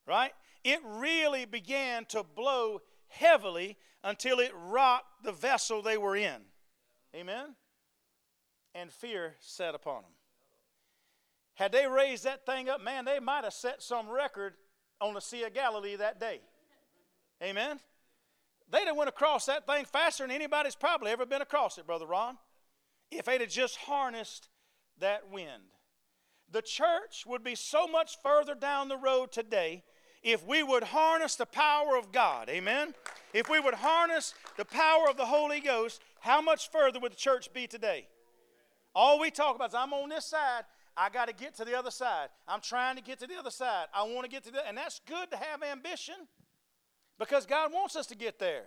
right? 0.07 0.33
It 0.65 0.81
really 0.87 1.45
began 1.45 2.07
to 2.07 2.23
blow 2.23 2.81
heavily 3.09 3.77
until 4.03 4.39
it 4.39 4.53
rocked 4.55 5.23
the 5.23 5.33
vessel 5.33 5.83
they 5.83 5.99
were 5.99 6.17
in. 6.17 6.41
Amen? 7.15 7.57
And 8.75 8.91
fear 8.91 9.35
set 9.41 9.75
upon 9.75 10.01
them. 10.01 10.13
Had 11.57 11.73
they 11.73 11.87
raised 11.87 12.25
that 12.25 12.47
thing 12.47 12.71
up, 12.71 12.83
man, 12.83 13.05
they 13.05 13.21
might 13.21 13.45
have 13.45 13.53
set 13.53 13.83
some 13.83 14.09
record 14.09 14.55
on 14.99 15.13
the 15.13 15.21
Sea 15.21 15.43
of 15.43 15.53
Galilee 15.53 15.97
that 15.97 16.19
day. 16.19 16.41
Amen? 17.43 17.81
They'd 18.71 18.87
have 18.87 18.97
went 18.97 19.09
across 19.09 19.47
that 19.47 19.67
thing 19.67 19.85
faster 19.85 20.25
than 20.25 20.31
anybody's 20.31 20.75
probably 20.75 21.11
ever 21.11 21.27
been 21.27 21.43
across 21.43 21.79
it, 21.79 21.87
Brother 21.87 22.07
Ron, 22.07 22.39
if 23.11 23.27
they'd 23.27 23.41
have 23.41 23.51
just 23.51 23.77
harnessed 23.77 24.49
that 24.99 25.31
wind. 25.31 25.75
The 26.51 26.63
church 26.63 27.25
would 27.27 27.45
be 27.45 27.55
so 27.55 27.87
much 27.87 28.17
further 28.23 28.55
down 28.55 28.89
the 28.89 28.97
road 28.97 29.33
today 29.33 29.83
if 30.23 30.47
we 30.47 30.63
would 30.63 30.85
harness 30.85 31.37
the 31.37 31.47
power 31.47 31.97
of 31.97 32.11
God. 32.11 32.49
Amen? 32.49 32.95
If 33.33 33.49
we 33.51 33.61
would 33.61 33.75
harness 33.75 34.35
the 34.57 34.65
power 34.65 35.09
of 35.11 35.17
the 35.17 35.27
Holy 35.27 35.61
Ghost, 35.61 36.01
how 36.21 36.41
much 36.41 36.71
further 36.71 36.99
would 37.01 37.13
the 37.13 37.17
church 37.17 37.53
be 37.53 37.67
today? 37.67 38.09
All 38.95 39.21
we 39.21 39.31
talk 39.31 39.57
about 39.57 39.71
is 39.71 39.75
I'm 39.75 39.93
on 39.93 40.09
this 40.09 40.25
side, 40.25 40.63
I 40.97 41.11
got 41.11 41.29
to 41.29 41.35
get 41.35 41.55
to 41.57 41.65
the 41.65 41.77
other 41.77 41.91
side. 41.91 42.29
I'm 42.47 42.61
trying 42.61 42.97
to 42.97 43.03
get 43.03 43.19
to 43.19 43.27
the 43.27 43.37
other 43.37 43.51
side. 43.51 43.87
I 43.93 44.05
want 44.05 44.23
to 44.25 44.31
get 44.31 44.45
to 44.45 44.53
the 44.53 44.67
and 44.67 44.79
that's 44.79 45.01
good 45.07 45.31
to 45.33 45.37
have 45.37 45.63
ambition 45.63 46.15
because 47.19 47.47
God 47.47 47.73
wants 47.73 47.97
us 47.97 48.07
to 48.07 48.17
get 48.17 48.39
there. 48.39 48.65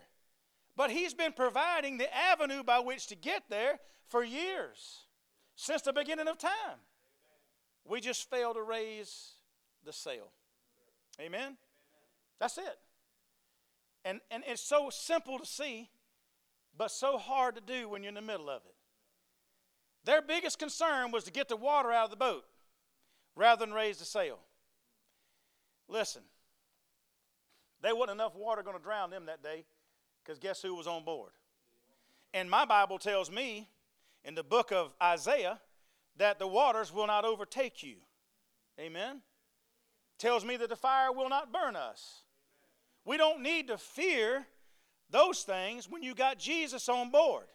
But 0.76 0.92
He's 0.92 1.14
been 1.14 1.34
providing 1.34 1.98
the 1.98 2.16
avenue 2.16 2.64
by 2.64 2.80
which 2.80 3.08
to 3.08 3.16
get 3.16 3.44
there 3.50 3.80
for 4.08 4.24
years, 4.24 5.06
since 5.56 5.82
the 5.82 5.94
beginning 5.94 6.28
of 6.28 6.38
time. 6.38 6.80
We 7.84 8.00
just 8.02 8.30
fail 8.30 8.54
to 8.54 8.62
raise 8.62 9.32
the 9.86 9.94
sail. 9.94 10.32
Amen? 11.20 11.58
That's 12.40 12.58
it. 12.58 12.78
And, 14.06 14.22
and 14.30 14.44
it's 14.48 14.62
so 14.62 14.90
simple 14.90 15.40
to 15.40 15.46
see, 15.46 15.90
but 16.78 16.92
so 16.92 17.18
hard 17.18 17.56
to 17.56 17.62
do 17.62 17.90
when 17.90 18.04
you're 18.04 18.10
in 18.10 18.16
the 18.16 18.22
middle 18.22 18.50
of 18.50 18.62
it. 18.66 18.76
Their 20.06 20.22
biggest 20.22 20.60
concern 20.60 21.12
was 21.12 21.24
to 21.26 21.32
get 21.32 21.50
the 21.50 21.58
water 21.58 21.92
out 21.92 22.06
of 22.06 22.12
the 22.12 22.16
boat 22.16 22.46
rather 23.36 23.66
than 23.66 23.74
raise 23.74 23.98
the 23.98 24.06
sail. 24.06 24.40
Listen, 25.90 26.22
there 27.88 27.96
wasn't 27.96 28.20
enough 28.20 28.36
water 28.36 28.62
going 28.64 28.76
to 28.76 28.84
drown 28.84 29.10
them 29.10 29.28
that 29.28 29.42
day 29.42 29.64
because 30.22 30.40
guess 30.40 30.62
who 30.62 30.76
was 30.76 30.88
on 30.88 31.06
board? 31.06 31.32
And 32.34 32.50
my 32.50 32.66
Bible 32.66 33.00
tells 33.00 33.32
me 33.32 33.70
in 34.26 34.36
the 34.36 34.44
book 34.44 34.74
of 34.74 34.92
Isaiah 35.02 35.58
that 36.18 36.38
the 36.38 36.48
waters 36.48 36.94
will 36.94 37.08
not 37.08 37.24
overtake 37.24 37.84
you. 37.84 37.96
Amen? 38.78 39.22
Tells 40.20 40.44
me 40.44 40.58
that 40.58 40.68
the 40.68 40.76
fire 40.76 41.14
will 41.14 41.30
not 41.30 41.54
burn 41.54 41.78
us. 41.78 42.24
We 43.06 43.16
don't 43.16 43.42
need 43.42 43.70
to 43.70 43.78
fear 43.78 44.46
those 45.10 45.44
things 45.44 45.90
when 45.90 46.04
you 46.04 46.14
got 46.14 46.38
Jesus 46.38 46.90
on 46.90 47.10
board. 47.10 47.46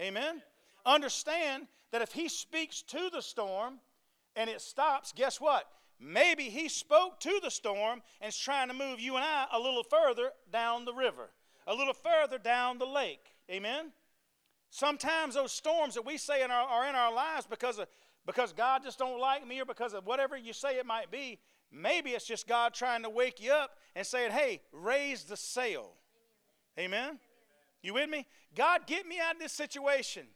Amen? 0.00 0.42
Understand 0.84 1.68
that 1.92 2.02
if 2.02 2.10
he 2.10 2.28
speaks 2.28 2.82
to 2.82 3.10
the 3.12 3.22
storm 3.22 3.78
and 4.34 4.50
it 4.50 4.60
stops, 4.60 5.12
guess 5.14 5.40
what? 5.40 5.68
Maybe 6.00 6.44
he 6.44 6.68
spoke 6.68 7.20
to 7.20 7.40
the 7.42 7.50
storm 7.50 8.02
and 8.20 8.28
is 8.28 8.36
trying 8.36 8.68
to 8.68 8.74
move 8.74 9.00
you 9.00 9.16
and 9.16 9.24
I 9.24 9.46
a 9.52 9.58
little 9.58 9.84
further 9.84 10.30
down 10.52 10.84
the 10.84 10.92
river, 10.92 11.30
a 11.66 11.74
little 11.74 11.94
further 11.94 12.38
down 12.38 12.78
the 12.78 12.86
lake. 12.86 13.34
Amen? 13.50 13.92
Sometimes 14.70 15.34
those 15.34 15.52
storms 15.52 15.94
that 15.94 16.06
we 16.06 16.16
say 16.16 16.42
in 16.42 16.50
our, 16.50 16.66
are 16.66 16.88
in 16.88 16.94
our 16.94 17.12
lives 17.12 17.46
because, 17.46 17.78
of, 17.78 17.88
because 18.26 18.52
God 18.52 18.82
just 18.82 18.98
don't 18.98 19.20
like 19.20 19.46
me 19.46 19.60
or 19.60 19.64
because 19.64 19.92
of 19.92 20.06
whatever 20.06 20.36
you 20.36 20.52
say 20.52 20.78
it 20.78 20.86
might 20.86 21.10
be, 21.10 21.38
maybe 21.70 22.10
it's 22.10 22.26
just 22.26 22.48
God 22.48 22.74
trying 22.74 23.02
to 23.02 23.10
wake 23.10 23.40
you 23.40 23.52
up 23.52 23.76
and 23.94 24.06
saying, 24.06 24.32
hey, 24.32 24.60
raise 24.72 25.24
the 25.24 25.36
sail. 25.36 25.92
Amen? 26.78 27.18
You 27.82 27.94
with 27.94 28.08
me? 28.08 28.26
God, 28.54 28.86
get 28.86 29.06
me 29.06 29.20
out 29.20 29.34
of 29.34 29.40
this 29.40 29.52
situation. 29.52 30.26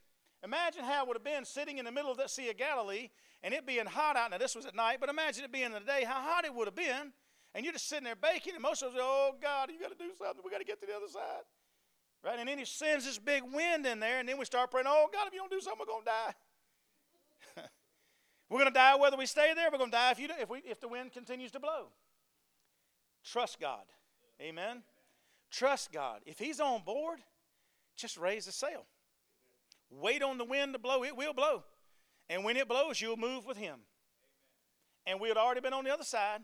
Imagine 0.45 0.85
how 0.85 1.03
it 1.03 1.09
would 1.09 1.16
have 1.16 1.25
been 1.25 1.45
sitting 1.45 1.79
in 1.79 1.85
the 1.85 1.92
middle 1.92 2.11
of 2.11 2.19
that 2.19 2.31
Sea 2.31 2.51
of 2.51 2.57
Galilee 2.57 3.09
and 3.47 3.55
it 3.55 3.65
being 3.65 3.87
hot 3.87 4.17
out. 4.17 4.33
Now, 4.33 4.39
this 4.39 4.57
was 4.57 4.67
at 4.67 4.75
night, 4.75 4.99
but 4.99 5.09
imagine 5.09 5.45
it 5.45 5.53
being 5.53 5.67
in 5.67 5.73
the 5.73 5.79
day, 5.79 6.03
how 6.05 6.21
hot 6.21 6.45
it 6.45 6.53
would 6.53 6.67
have 6.67 6.75
been. 6.75 7.13
And 7.55 7.65
you're 7.65 7.73
just 7.73 7.89
sitting 7.89 8.03
there 8.03 8.17
baking, 8.17 8.55
and 8.55 8.63
most 8.63 8.83
of 8.83 8.89
us 8.89 8.95
say, 8.95 9.01
Oh, 9.01 9.37
God, 9.41 9.71
you 9.71 9.79
got 9.79 9.97
to 9.97 10.05
do 10.05 10.11
something. 10.19 10.43
We 10.45 10.51
got 10.51 10.59
to 10.59 10.65
get 10.65 10.81
to 10.81 10.87
the 10.87 10.93
other 10.93 11.07
side. 11.07 11.45
Right? 12.25 12.41
And 12.41 12.49
then 12.49 12.59
he 12.59 12.65
sends 12.65 13.05
this 13.05 13.21
big 13.21 13.45
wind 13.45 13.87
in 13.87 14.01
there, 14.01 14.19
and 14.19 14.29
then 14.29 14.37
we 14.37 14.45
start 14.45 14.73
praying, 14.73 14.89
Oh, 14.89 15.09
God, 15.13 15.29
if 15.29 15.33
you 15.33 15.39
don't 15.39 15.51
do 15.51 15.61
something, 15.61 15.79
we're 15.79 15.87
going 15.87 16.03
to 16.03 16.11
die. 16.11 17.63
we're 18.51 18.59
going 18.59 18.73
to 18.73 18.75
die 18.75 18.97
whether 18.97 19.17
we 19.17 19.27
stay 19.27 19.53
there. 19.55 19.69
We're 19.71 19.79
going 19.79 19.93
to 19.93 19.97
die 19.97 20.11
if, 20.11 20.19
you, 20.19 20.29
if, 20.41 20.51
we, 20.51 20.59
if 20.65 20.81
the 20.81 20.89
wind 20.89 21.13
continues 21.13 21.53
to 21.53 21.61
blow. 21.61 21.87
Trust 23.25 23.61
God. 23.61 23.85
Amen. 24.43 24.83
Trust 25.53 25.93
God. 25.93 26.23
If 26.27 26.41
He's 26.41 26.59
on 26.59 26.83
board, 26.85 27.21
just 27.95 28.19
raise 28.19 28.47
the 28.47 28.53
sail. 28.53 28.87
Wait 29.89 30.21
on 30.21 30.37
the 30.37 30.45
wind 30.45 30.73
to 30.73 30.81
blow, 30.81 31.05
it 31.05 31.17
will 31.17 31.33
blow. 31.33 31.63
And 32.29 32.45
when 32.45 32.57
it 32.57 32.69
blows, 32.69 33.01
you'll 33.01 33.17
move 33.17 33.47
with 33.47 33.57
Him. 33.57 33.81
And 35.07 35.21
we 35.21 35.29
had 35.29 35.37
already 35.37 35.61
been 35.61 35.73
on 35.73 35.85
the 35.85 35.93
other 35.93 36.05
side, 36.05 36.41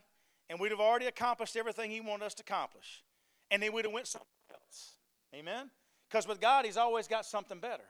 and 0.48 0.60
we'd 0.60 0.70
have 0.70 0.80
already 0.80 1.06
accomplished 1.06 1.56
everything 1.56 1.90
He 1.90 2.00
wanted 2.00 2.24
us 2.24 2.34
to 2.34 2.42
accomplish. 2.42 3.02
And 3.50 3.62
then 3.62 3.72
we'd 3.72 3.84
have 3.84 3.94
went 3.94 4.06
somewhere 4.06 4.28
else. 4.52 4.92
Amen? 5.34 5.70
Because 6.08 6.28
with 6.28 6.40
God, 6.40 6.64
He's 6.64 6.76
always 6.76 7.08
got 7.08 7.26
something 7.26 7.58
better. 7.58 7.84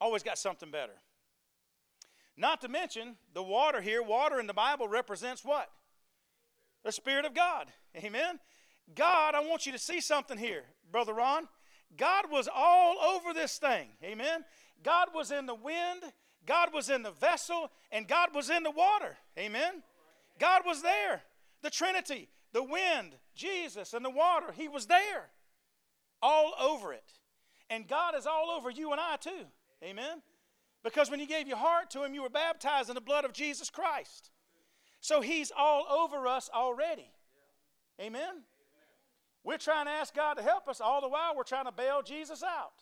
Always 0.00 0.22
got 0.22 0.38
something 0.38 0.70
better. 0.70 0.92
Not 2.36 2.60
to 2.62 2.68
mention, 2.68 3.16
the 3.32 3.42
water 3.42 3.80
here, 3.80 4.02
water 4.02 4.40
in 4.40 4.46
the 4.46 4.54
Bible 4.54 4.88
represents 4.88 5.44
what? 5.44 5.70
The 6.84 6.92
Spirit 6.92 7.24
of 7.24 7.34
God. 7.34 7.68
Amen? 7.96 8.40
God, 8.94 9.34
I 9.34 9.40
want 9.40 9.66
you 9.66 9.72
to 9.72 9.78
see 9.78 10.00
something 10.00 10.36
here, 10.36 10.64
Brother 10.90 11.14
Ron. 11.14 11.48
God 11.96 12.30
was 12.30 12.48
all 12.52 12.98
over 12.98 13.32
this 13.32 13.58
thing. 13.58 13.88
Amen? 14.02 14.44
God 14.82 15.08
was 15.14 15.30
in 15.30 15.46
the 15.46 15.54
wind, 15.54 16.02
God 16.46 16.74
was 16.74 16.90
in 16.90 17.02
the 17.02 17.10
vessel, 17.10 17.70
and 17.90 18.06
God 18.06 18.34
was 18.34 18.50
in 18.50 18.62
the 18.62 18.70
water. 18.70 19.16
Amen? 19.38 19.82
God 20.38 20.62
was 20.66 20.82
there. 20.82 21.22
The 21.62 21.70
Trinity, 21.70 22.28
the 22.52 22.62
wind, 22.62 23.14
Jesus, 23.34 23.94
and 23.94 24.04
the 24.04 24.10
water, 24.10 24.52
He 24.52 24.68
was 24.68 24.86
there. 24.86 25.30
All 26.22 26.54
over 26.60 26.92
it. 26.92 27.12
And 27.70 27.88
God 27.88 28.14
is 28.16 28.26
all 28.26 28.50
over 28.50 28.70
you 28.70 28.92
and 28.92 29.00
I 29.00 29.16
too. 29.16 29.46
Amen? 29.82 30.22
Because 30.82 31.10
when 31.10 31.20
you 31.20 31.26
gave 31.26 31.48
your 31.48 31.56
heart 31.56 31.90
to 31.90 32.04
Him, 32.04 32.14
you 32.14 32.22
were 32.22 32.28
baptized 32.28 32.88
in 32.88 32.94
the 32.94 33.00
blood 33.00 33.24
of 33.24 33.32
Jesus 33.32 33.70
Christ. 33.70 34.30
So 35.00 35.20
He's 35.20 35.50
all 35.56 35.86
over 35.90 36.26
us 36.26 36.50
already. 36.52 37.10
Amen? 38.00 38.42
We're 39.44 39.58
trying 39.58 39.86
to 39.86 39.92
ask 39.92 40.14
God 40.14 40.34
to 40.34 40.42
help 40.42 40.68
us, 40.68 40.80
all 40.80 41.00
the 41.00 41.08
while 41.08 41.36
we're 41.36 41.42
trying 41.42 41.66
to 41.66 41.72
bail 41.72 42.02
Jesus 42.02 42.42
out. 42.42 42.72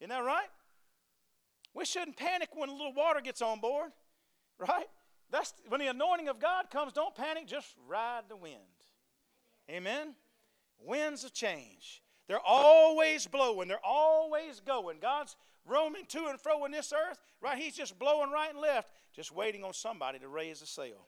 Isn't 0.00 0.10
that 0.10 0.24
right? 0.24 0.48
We 1.74 1.84
shouldn't 1.84 2.16
panic 2.16 2.50
when 2.54 2.68
a 2.68 2.72
little 2.72 2.92
water 2.92 3.20
gets 3.20 3.42
on 3.42 3.60
board, 3.60 3.90
right? 4.58 4.86
That's 5.30 5.54
when 5.68 5.80
the 5.80 5.86
anointing 5.86 6.28
of 6.28 6.38
God 6.38 6.70
comes, 6.70 6.92
don't 6.92 7.14
panic, 7.14 7.46
just 7.46 7.74
ride 7.88 8.24
the 8.28 8.36
wind. 8.36 8.56
Amen. 9.70 10.14
Winds 10.78 11.24
of 11.24 11.32
change. 11.32 12.02
They're 12.28 12.40
always 12.44 13.26
blowing, 13.26 13.68
they're 13.68 13.84
always 13.84 14.60
going. 14.60 14.98
God's 15.00 15.36
roaming 15.66 16.04
to 16.08 16.26
and 16.26 16.40
fro 16.40 16.64
in 16.64 16.72
this 16.72 16.92
earth, 16.92 17.18
right? 17.40 17.58
He's 17.58 17.76
just 17.76 17.98
blowing 17.98 18.30
right 18.30 18.50
and 18.50 18.60
left, 18.60 18.90
just 19.14 19.32
waiting 19.32 19.64
on 19.64 19.72
somebody 19.72 20.18
to 20.18 20.28
raise 20.28 20.62
a 20.62 20.66
sail. 20.66 21.06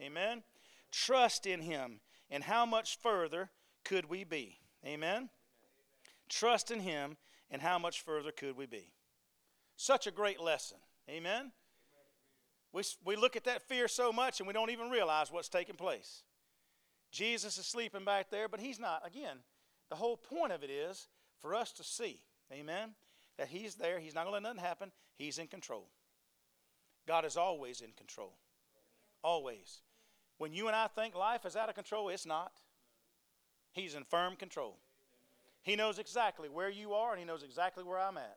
Amen? 0.00 0.42
Trust 0.90 1.46
in 1.46 1.60
Him. 1.60 2.00
And 2.30 2.42
how 2.42 2.66
much 2.66 2.98
further 2.98 3.50
could 3.84 4.08
we 4.08 4.24
be? 4.24 4.58
Amen? 4.84 5.28
Trust 6.28 6.70
in 6.70 6.80
Him, 6.80 7.16
and 7.50 7.62
how 7.62 7.78
much 7.78 8.02
further 8.02 8.32
could 8.32 8.56
we 8.56 8.66
be? 8.66 8.88
Such 9.76 10.06
a 10.06 10.10
great 10.10 10.40
lesson. 10.40 10.78
Amen? 11.08 11.52
We, 12.72 12.82
we 13.04 13.16
look 13.16 13.36
at 13.36 13.44
that 13.44 13.62
fear 13.62 13.88
so 13.88 14.12
much 14.12 14.40
and 14.40 14.46
we 14.46 14.52
don't 14.52 14.70
even 14.70 14.90
realize 14.90 15.30
what's 15.30 15.48
taking 15.48 15.76
place. 15.76 16.22
Jesus 17.12 17.56
is 17.58 17.66
sleeping 17.66 18.04
back 18.04 18.30
there, 18.30 18.48
but 18.48 18.60
he's 18.60 18.80
not. 18.80 19.06
Again, 19.06 19.38
the 19.88 19.96
whole 19.96 20.16
point 20.16 20.52
of 20.52 20.62
it 20.62 20.70
is 20.70 21.08
for 21.40 21.54
us 21.54 21.72
to 21.72 21.84
see, 21.84 22.20
amen, 22.52 22.90
that 23.38 23.48
he's 23.48 23.76
there. 23.76 23.98
He's 23.98 24.14
not 24.14 24.24
going 24.24 24.42
to 24.42 24.48
let 24.48 24.54
nothing 24.54 24.68
happen. 24.68 24.92
He's 25.16 25.38
in 25.38 25.46
control. 25.46 25.88
God 27.06 27.24
is 27.24 27.36
always 27.36 27.80
in 27.80 27.92
control. 27.96 28.34
Always. 29.22 29.80
When 30.38 30.52
you 30.52 30.66
and 30.66 30.76
I 30.76 30.88
think 30.88 31.14
life 31.14 31.46
is 31.46 31.56
out 31.56 31.68
of 31.68 31.74
control, 31.74 32.08
it's 32.08 32.26
not. 32.26 32.52
He's 33.72 33.94
in 33.94 34.04
firm 34.04 34.36
control. 34.36 34.76
He 35.62 35.76
knows 35.76 35.98
exactly 35.98 36.48
where 36.48 36.70
you 36.70 36.94
are, 36.94 37.12
and 37.12 37.18
He 37.18 37.24
knows 37.24 37.42
exactly 37.42 37.84
where 37.84 37.98
I'm 37.98 38.18
at. 38.18 38.36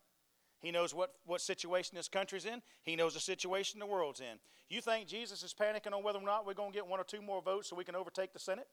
He 0.62 0.72
knows 0.72 0.94
what, 0.94 1.14
what 1.26 1.42
situation 1.42 1.96
this 1.96 2.10
country's 2.10 2.46
in. 2.46 2.62
He 2.84 2.96
knows 2.96 3.14
the 3.14 3.20
situation 3.20 3.80
the 3.80 3.86
world's 3.86 4.20
in. 4.20 4.40
You 4.70 4.82
think 4.82 5.08
Jesus 5.08 5.42
is 5.42 5.54
panicking 5.54 5.94
on 5.94 6.04
whether 6.04 6.20
or 6.20 6.26
not 6.26 6.46
we're 6.46 6.54
going 6.54 6.72
to 6.72 6.76
get 6.76 6.86
one 6.86 7.00
or 7.00 7.06
two 7.06 7.22
more 7.22 7.42
votes 7.42 7.70
so 7.70 7.76
we 7.76 7.86
can 7.86 7.96
overtake 7.96 8.34
the 8.34 8.40
Senate? 8.40 8.68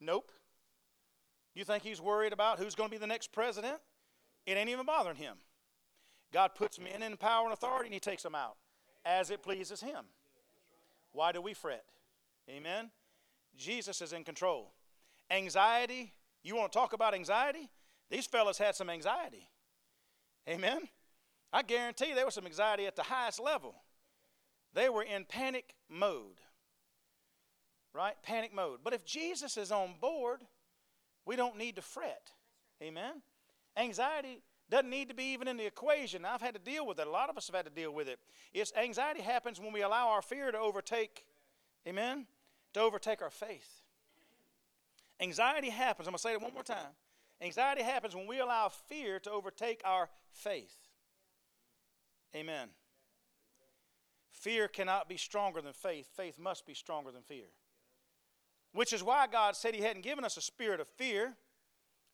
Nope. 0.00 0.30
You 1.54 1.64
think 1.64 1.82
he's 1.82 2.00
worried 2.00 2.32
about 2.32 2.58
who's 2.58 2.74
going 2.74 2.88
to 2.88 2.94
be 2.94 2.98
the 2.98 3.06
next 3.06 3.32
president? 3.32 3.76
It 4.46 4.56
ain't 4.56 4.70
even 4.70 4.86
bothering 4.86 5.16
him. 5.16 5.36
God 6.32 6.54
puts 6.54 6.78
men 6.78 7.02
in 7.02 7.16
power 7.16 7.44
and 7.44 7.52
authority 7.52 7.86
and 7.86 7.94
he 7.94 8.00
takes 8.00 8.22
them 8.22 8.34
out 8.34 8.56
as 9.04 9.30
it 9.30 9.42
pleases 9.42 9.80
him. 9.80 10.06
Why 11.12 11.32
do 11.32 11.42
we 11.42 11.54
fret? 11.54 11.84
Amen. 12.48 12.90
Jesus 13.56 14.00
is 14.00 14.12
in 14.12 14.24
control. 14.24 14.72
Anxiety, 15.30 16.14
you 16.42 16.56
want 16.56 16.72
to 16.72 16.78
talk 16.78 16.92
about 16.92 17.14
anxiety? 17.14 17.68
These 18.10 18.26
fellas 18.26 18.58
had 18.58 18.74
some 18.74 18.88
anxiety. 18.88 19.46
Amen? 20.48 20.88
I 21.52 21.62
guarantee 21.62 22.14
there 22.14 22.24
was 22.24 22.34
some 22.34 22.46
anxiety 22.46 22.86
at 22.86 22.96
the 22.96 23.02
highest 23.02 23.40
level. 23.40 23.74
They 24.74 24.88
were 24.88 25.02
in 25.02 25.24
panic 25.24 25.74
mode. 25.88 26.40
Right? 27.94 28.14
Panic 28.22 28.54
mode. 28.54 28.80
But 28.82 28.94
if 28.94 29.04
Jesus 29.04 29.56
is 29.56 29.70
on 29.70 29.94
board, 30.00 30.40
we 31.26 31.36
don't 31.36 31.58
need 31.58 31.76
to 31.76 31.82
fret. 31.82 32.30
Amen? 32.82 33.22
Anxiety 33.76 34.42
doesn't 34.70 34.88
need 34.88 35.08
to 35.10 35.14
be 35.14 35.24
even 35.24 35.46
in 35.46 35.58
the 35.58 35.66
equation. 35.66 36.24
I've 36.24 36.40
had 36.40 36.54
to 36.54 36.60
deal 36.60 36.86
with 36.86 36.98
it. 36.98 37.06
A 37.06 37.10
lot 37.10 37.28
of 37.28 37.36
us 37.36 37.46
have 37.48 37.56
had 37.56 37.66
to 37.66 37.70
deal 37.70 37.92
with 37.92 38.08
it. 38.08 38.18
It's 38.54 38.72
anxiety 38.74 39.20
happens 39.20 39.60
when 39.60 39.72
we 39.72 39.82
allow 39.82 40.08
our 40.08 40.22
fear 40.22 40.50
to 40.50 40.58
overtake, 40.58 41.26
amen? 41.86 42.26
To 42.72 42.80
overtake 42.80 43.20
our 43.20 43.30
faith. 43.30 43.82
Anxiety 45.20 45.68
happens, 45.68 46.08
I'm 46.08 46.12
going 46.12 46.18
to 46.18 46.22
say 46.22 46.32
it 46.32 46.40
one 46.40 46.54
more 46.54 46.62
time. 46.62 46.96
Anxiety 47.42 47.82
happens 47.82 48.14
when 48.14 48.26
we 48.26 48.38
allow 48.38 48.68
fear 48.68 49.18
to 49.20 49.30
overtake 49.30 49.82
our 49.84 50.08
faith. 50.30 50.76
Amen. 52.36 52.68
Fear 54.30 54.68
cannot 54.68 55.08
be 55.08 55.16
stronger 55.16 55.60
than 55.60 55.72
faith. 55.72 56.08
Faith 56.16 56.38
must 56.38 56.66
be 56.66 56.74
stronger 56.74 57.10
than 57.10 57.22
fear. 57.22 57.46
Which 58.72 58.92
is 58.92 59.02
why 59.02 59.26
God 59.26 59.56
said 59.56 59.74
He 59.74 59.82
hadn't 59.82 60.02
given 60.02 60.24
us 60.24 60.36
a 60.36 60.40
spirit 60.40 60.80
of 60.80 60.88
fear. 60.88 61.34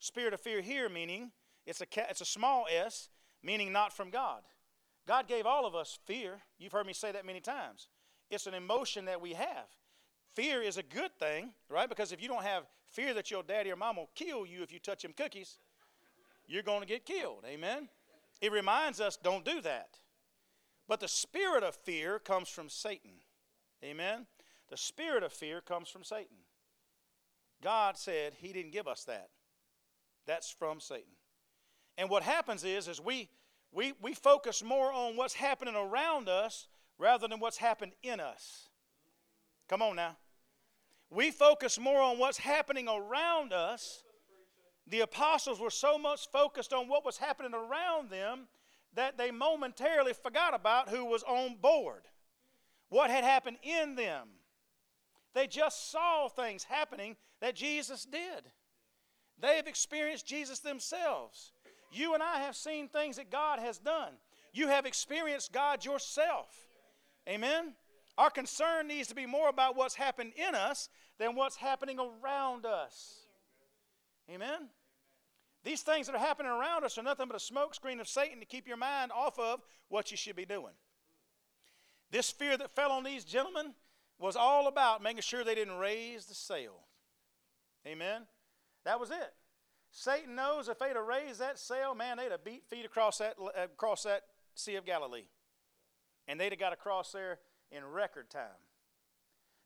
Spirit 0.00 0.32
of 0.32 0.40
fear 0.40 0.60
here 0.60 0.88
meaning 0.88 1.30
it's 1.66 1.82
a, 1.82 1.86
it's 2.08 2.22
a 2.22 2.26
small 2.26 2.66
s, 2.70 3.10
meaning 3.42 3.72
not 3.72 3.92
from 3.92 4.08
God. 4.10 4.40
God 5.06 5.28
gave 5.28 5.44
all 5.44 5.66
of 5.66 5.74
us 5.74 5.98
fear. 6.06 6.38
You've 6.58 6.72
heard 6.72 6.86
me 6.86 6.92
say 6.94 7.12
that 7.12 7.26
many 7.26 7.40
times. 7.40 7.88
It's 8.30 8.46
an 8.46 8.54
emotion 8.54 9.04
that 9.04 9.20
we 9.20 9.34
have. 9.34 9.66
Fear 10.34 10.62
is 10.62 10.78
a 10.78 10.82
good 10.82 11.10
thing, 11.18 11.50
right? 11.68 11.88
Because 11.88 12.12
if 12.12 12.22
you 12.22 12.28
don't 12.28 12.44
have 12.44 12.64
fear 12.98 13.14
that 13.14 13.30
your 13.30 13.44
daddy 13.44 13.70
or 13.70 13.76
mom 13.76 13.94
will 13.94 14.10
kill 14.16 14.44
you 14.44 14.60
if 14.64 14.72
you 14.72 14.80
touch 14.80 15.02
them 15.02 15.12
cookies, 15.16 15.58
you're 16.48 16.64
going 16.64 16.80
to 16.80 16.86
get 16.86 17.06
killed. 17.06 17.44
Amen? 17.46 17.88
It 18.40 18.50
reminds 18.50 19.00
us 19.00 19.16
don't 19.16 19.44
do 19.44 19.60
that. 19.60 19.90
But 20.88 20.98
the 20.98 21.06
spirit 21.06 21.62
of 21.62 21.76
fear 21.76 22.18
comes 22.18 22.48
from 22.48 22.68
Satan. 22.68 23.12
Amen? 23.84 24.26
The 24.68 24.76
spirit 24.76 25.22
of 25.22 25.32
fear 25.32 25.60
comes 25.60 25.88
from 25.88 26.02
Satan. 26.02 26.38
God 27.62 27.96
said 27.96 28.34
he 28.38 28.52
didn't 28.52 28.72
give 28.72 28.88
us 28.88 29.04
that. 29.04 29.28
That's 30.26 30.50
from 30.50 30.80
Satan. 30.80 31.14
And 31.96 32.10
what 32.10 32.24
happens 32.24 32.64
is, 32.64 32.88
is 32.88 33.00
we, 33.00 33.28
we, 33.70 33.92
we 34.02 34.12
focus 34.12 34.60
more 34.64 34.92
on 34.92 35.16
what's 35.16 35.34
happening 35.34 35.76
around 35.76 36.28
us 36.28 36.66
rather 36.98 37.28
than 37.28 37.38
what's 37.38 37.58
happened 37.58 37.92
in 38.02 38.18
us. 38.18 38.68
Come 39.68 39.82
on 39.82 39.94
now. 39.94 40.16
We 41.10 41.30
focus 41.30 41.78
more 41.78 42.00
on 42.00 42.18
what's 42.18 42.38
happening 42.38 42.88
around 42.88 43.52
us. 43.52 44.02
The 44.86 45.00
apostles 45.00 45.60
were 45.60 45.70
so 45.70 45.98
much 45.98 46.28
focused 46.30 46.72
on 46.72 46.88
what 46.88 47.04
was 47.04 47.18
happening 47.18 47.54
around 47.54 48.10
them 48.10 48.48
that 48.94 49.18
they 49.18 49.30
momentarily 49.30 50.12
forgot 50.12 50.54
about 50.54 50.88
who 50.88 51.04
was 51.04 51.22
on 51.22 51.56
board, 51.60 52.02
what 52.88 53.10
had 53.10 53.24
happened 53.24 53.58
in 53.62 53.94
them. 53.94 54.28
They 55.34 55.46
just 55.46 55.90
saw 55.90 56.28
things 56.28 56.64
happening 56.64 57.16
that 57.40 57.54
Jesus 57.54 58.04
did. 58.04 58.50
They 59.40 59.56
have 59.56 59.66
experienced 59.66 60.26
Jesus 60.26 60.58
themselves. 60.58 61.52
You 61.92 62.14
and 62.14 62.22
I 62.22 62.40
have 62.40 62.56
seen 62.56 62.88
things 62.88 63.16
that 63.16 63.30
God 63.30 63.60
has 63.60 63.78
done. 63.78 64.14
You 64.52 64.68
have 64.68 64.86
experienced 64.86 65.52
God 65.52 65.84
yourself. 65.84 66.48
Amen? 67.28 67.74
Our 68.18 68.30
concern 68.30 68.88
needs 68.88 69.06
to 69.08 69.14
be 69.14 69.26
more 69.26 69.48
about 69.48 69.76
what's 69.76 69.94
happened 69.94 70.32
in 70.34 70.56
us 70.56 70.88
than 71.18 71.36
what's 71.36 71.54
happening 71.54 71.98
around 72.00 72.66
us. 72.66 73.20
Amen? 74.28 74.68
These 75.62 75.82
things 75.82 76.08
that 76.08 76.16
are 76.16 76.18
happening 76.18 76.50
around 76.50 76.84
us 76.84 76.98
are 76.98 77.02
nothing 77.04 77.28
but 77.28 77.36
a 77.36 77.38
smokescreen 77.38 78.00
of 78.00 78.08
Satan 78.08 78.40
to 78.40 78.44
keep 78.44 78.66
your 78.66 78.76
mind 78.76 79.12
off 79.12 79.38
of 79.38 79.60
what 79.88 80.10
you 80.10 80.16
should 80.16 80.34
be 80.34 80.44
doing. 80.44 80.72
This 82.10 82.28
fear 82.28 82.56
that 82.56 82.74
fell 82.74 82.90
on 82.90 83.04
these 83.04 83.24
gentlemen 83.24 83.74
was 84.18 84.34
all 84.34 84.66
about 84.66 85.00
making 85.00 85.22
sure 85.22 85.44
they 85.44 85.54
didn't 85.54 85.78
raise 85.78 86.26
the 86.26 86.34
sail. 86.34 86.80
Amen? 87.86 88.22
That 88.84 88.98
was 88.98 89.12
it. 89.12 89.32
Satan 89.92 90.34
knows 90.34 90.68
if 90.68 90.80
they'd 90.80 90.96
have 90.96 91.06
raised 91.06 91.38
that 91.38 91.56
sail, 91.56 91.94
man, 91.94 92.16
they'd 92.16 92.32
have 92.32 92.44
beat 92.44 92.64
feet 92.68 92.84
across 92.84 93.18
that, 93.18 93.36
uh, 93.40 93.62
across 93.62 94.02
that 94.02 94.22
Sea 94.56 94.74
of 94.74 94.84
Galilee. 94.84 95.26
And 96.26 96.40
they'd 96.40 96.50
have 96.50 96.58
got 96.58 96.72
across 96.72 97.12
there 97.12 97.38
in 97.70 97.84
record 97.84 98.30
time. 98.30 98.62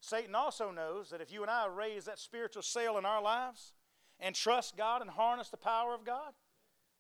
Satan 0.01 0.35
also 0.35 0.71
knows 0.71 1.11
that 1.11 1.21
if 1.21 1.33
you 1.33 1.43
and 1.43 1.51
I 1.51 1.67
raise 1.69 2.07
that 2.07 2.19
spiritual 2.19 2.63
sail 2.63 2.99
in 2.99 3.05
our 3.05 3.23
lives 3.23 3.73
and 4.19 4.35
trust 4.35 4.77
God 4.77 5.01
and 5.01 5.11
harness 5.11 5.49
the 5.49 5.57
power 5.57 5.95
of 5.95 6.05
God, 6.05 6.33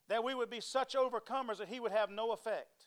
that 0.09 0.23
we 0.23 0.35
would 0.35 0.51
be 0.51 0.61
such 0.61 0.95
overcomers 0.95 1.59
that 1.59 1.69
he 1.69 1.81
would 1.81 1.93
have 1.93 2.11
no 2.11 2.33
effect. 2.33 2.87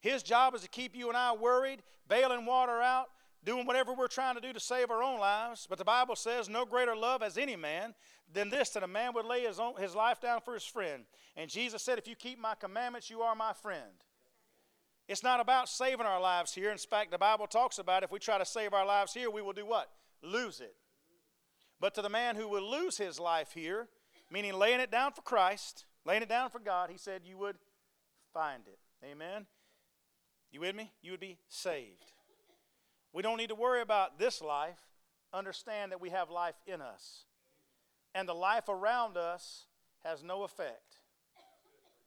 His 0.00 0.22
job 0.22 0.54
is 0.54 0.62
to 0.62 0.68
keep 0.68 0.96
you 0.96 1.08
and 1.08 1.16
I 1.16 1.32
worried, 1.32 1.82
bailing 2.08 2.44
water 2.44 2.80
out, 2.82 3.08
doing 3.44 3.66
whatever 3.66 3.92
we're 3.92 4.08
trying 4.08 4.34
to 4.34 4.40
do 4.40 4.52
to 4.52 4.60
save 4.60 4.90
our 4.90 5.02
own 5.02 5.20
lives. 5.20 5.66
But 5.68 5.78
the 5.78 5.84
Bible 5.84 6.16
says, 6.16 6.48
No 6.48 6.64
greater 6.64 6.96
love 6.96 7.22
has 7.22 7.38
any 7.38 7.56
man 7.56 7.94
than 8.32 8.50
this, 8.50 8.70
that 8.70 8.82
a 8.82 8.88
man 8.88 9.14
would 9.14 9.26
lay 9.26 9.42
his, 9.42 9.60
own, 9.60 9.74
his 9.78 9.94
life 9.94 10.20
down 10.20 10.40
for 10.40 10.54
his 10.54 10.64
friend. 10.64 11.04
And 11.36 11.50
Jesus 11.50 11.82
said, 11.82 11.98
If 11.98 12.08
you 12.08 12.16
keep 12.16 12.38
my 12.38 12.54
commandments, 12.54 13.10
you 13.10 13.22
are 13.22 13.34
my 13.34 13.52
friend. 13.52 13.92
It's 15.06 15.22
not 15.22 15.40
about 15.40 15.68
saving 15.68 16.06
our 16.06 16.20
lives 16.20 16.54
here. 16.54 16.70
In 16.70 16.78
fact, 16.78 17.10
the 17.10 17.18
Bible 17.18 17.46
talks 17.46 17.78
about 17.78 18.02
if 18.02 18.10
we 18.10 18.18
try 18.18 18.38
to 18.38 18.44
save 18.44 18.72
our 18.72 18.86
lives 18.86 19.12
here, 19.12 19.30
we 19.30 19.42
will 19.42 19.52
do 19.52 19.66
what? 19.66 19.90
Lose 20.22 20.60
it. 20.60 20.74
But 21.80 21.94
to 21.94 22.02
the 22.02 22.08
man 22.08 22.36
who 22.36 22.48
will 22.48 22.68
lose 22.68 22.96
his 22.96 23.20
life 23.20 23.52
here, 23.52 23.88
meaning 24.30 24.54
laying 24.54 24.80
it 24.80 24.90
down 24.90 25.12
for 25.12 25.20
Christ, 25.20 25.84
laying 26.06 26.22
it 26.22 26.28
down 26.28 26.48
for 26.48 26.58
God, 26.58 26.88
he 26.90 26.96
said 26.96 27.22
you 27.24 27.36
would 27.36 27.56
find 28.32 28.62
it. 28.66 28.78
Amen? 29.04 29.46
You 30.50 30.60
with 30.60 30.74
me? 30.74 30.92
You 31.02 31.10
would 31.10 31.20
be 31.20 31.38
saved. 31.48 32.12
We 33.12 33.22
don't 33.22 33.36
need 33.36 33.50
to 33.50 33.54
worry 33.54 33.82
about 33.82 34.18
this 34.18 34.40
life. 34.40 34.80
Understand 35.32 35.92
that 35.92 36.00
we 36.00 36.10
have 36.10 36.30
life 36.30 36.54
in 36.66 36.80
us. 36.80 37.24
And 38.14 38.28
the 38.28 38.34
life 38.34 38.68
around 38.68 39.16
us 39.16 39.66
has 40.04 40.22
no 40.22 40.44
effect. 40.44 41.00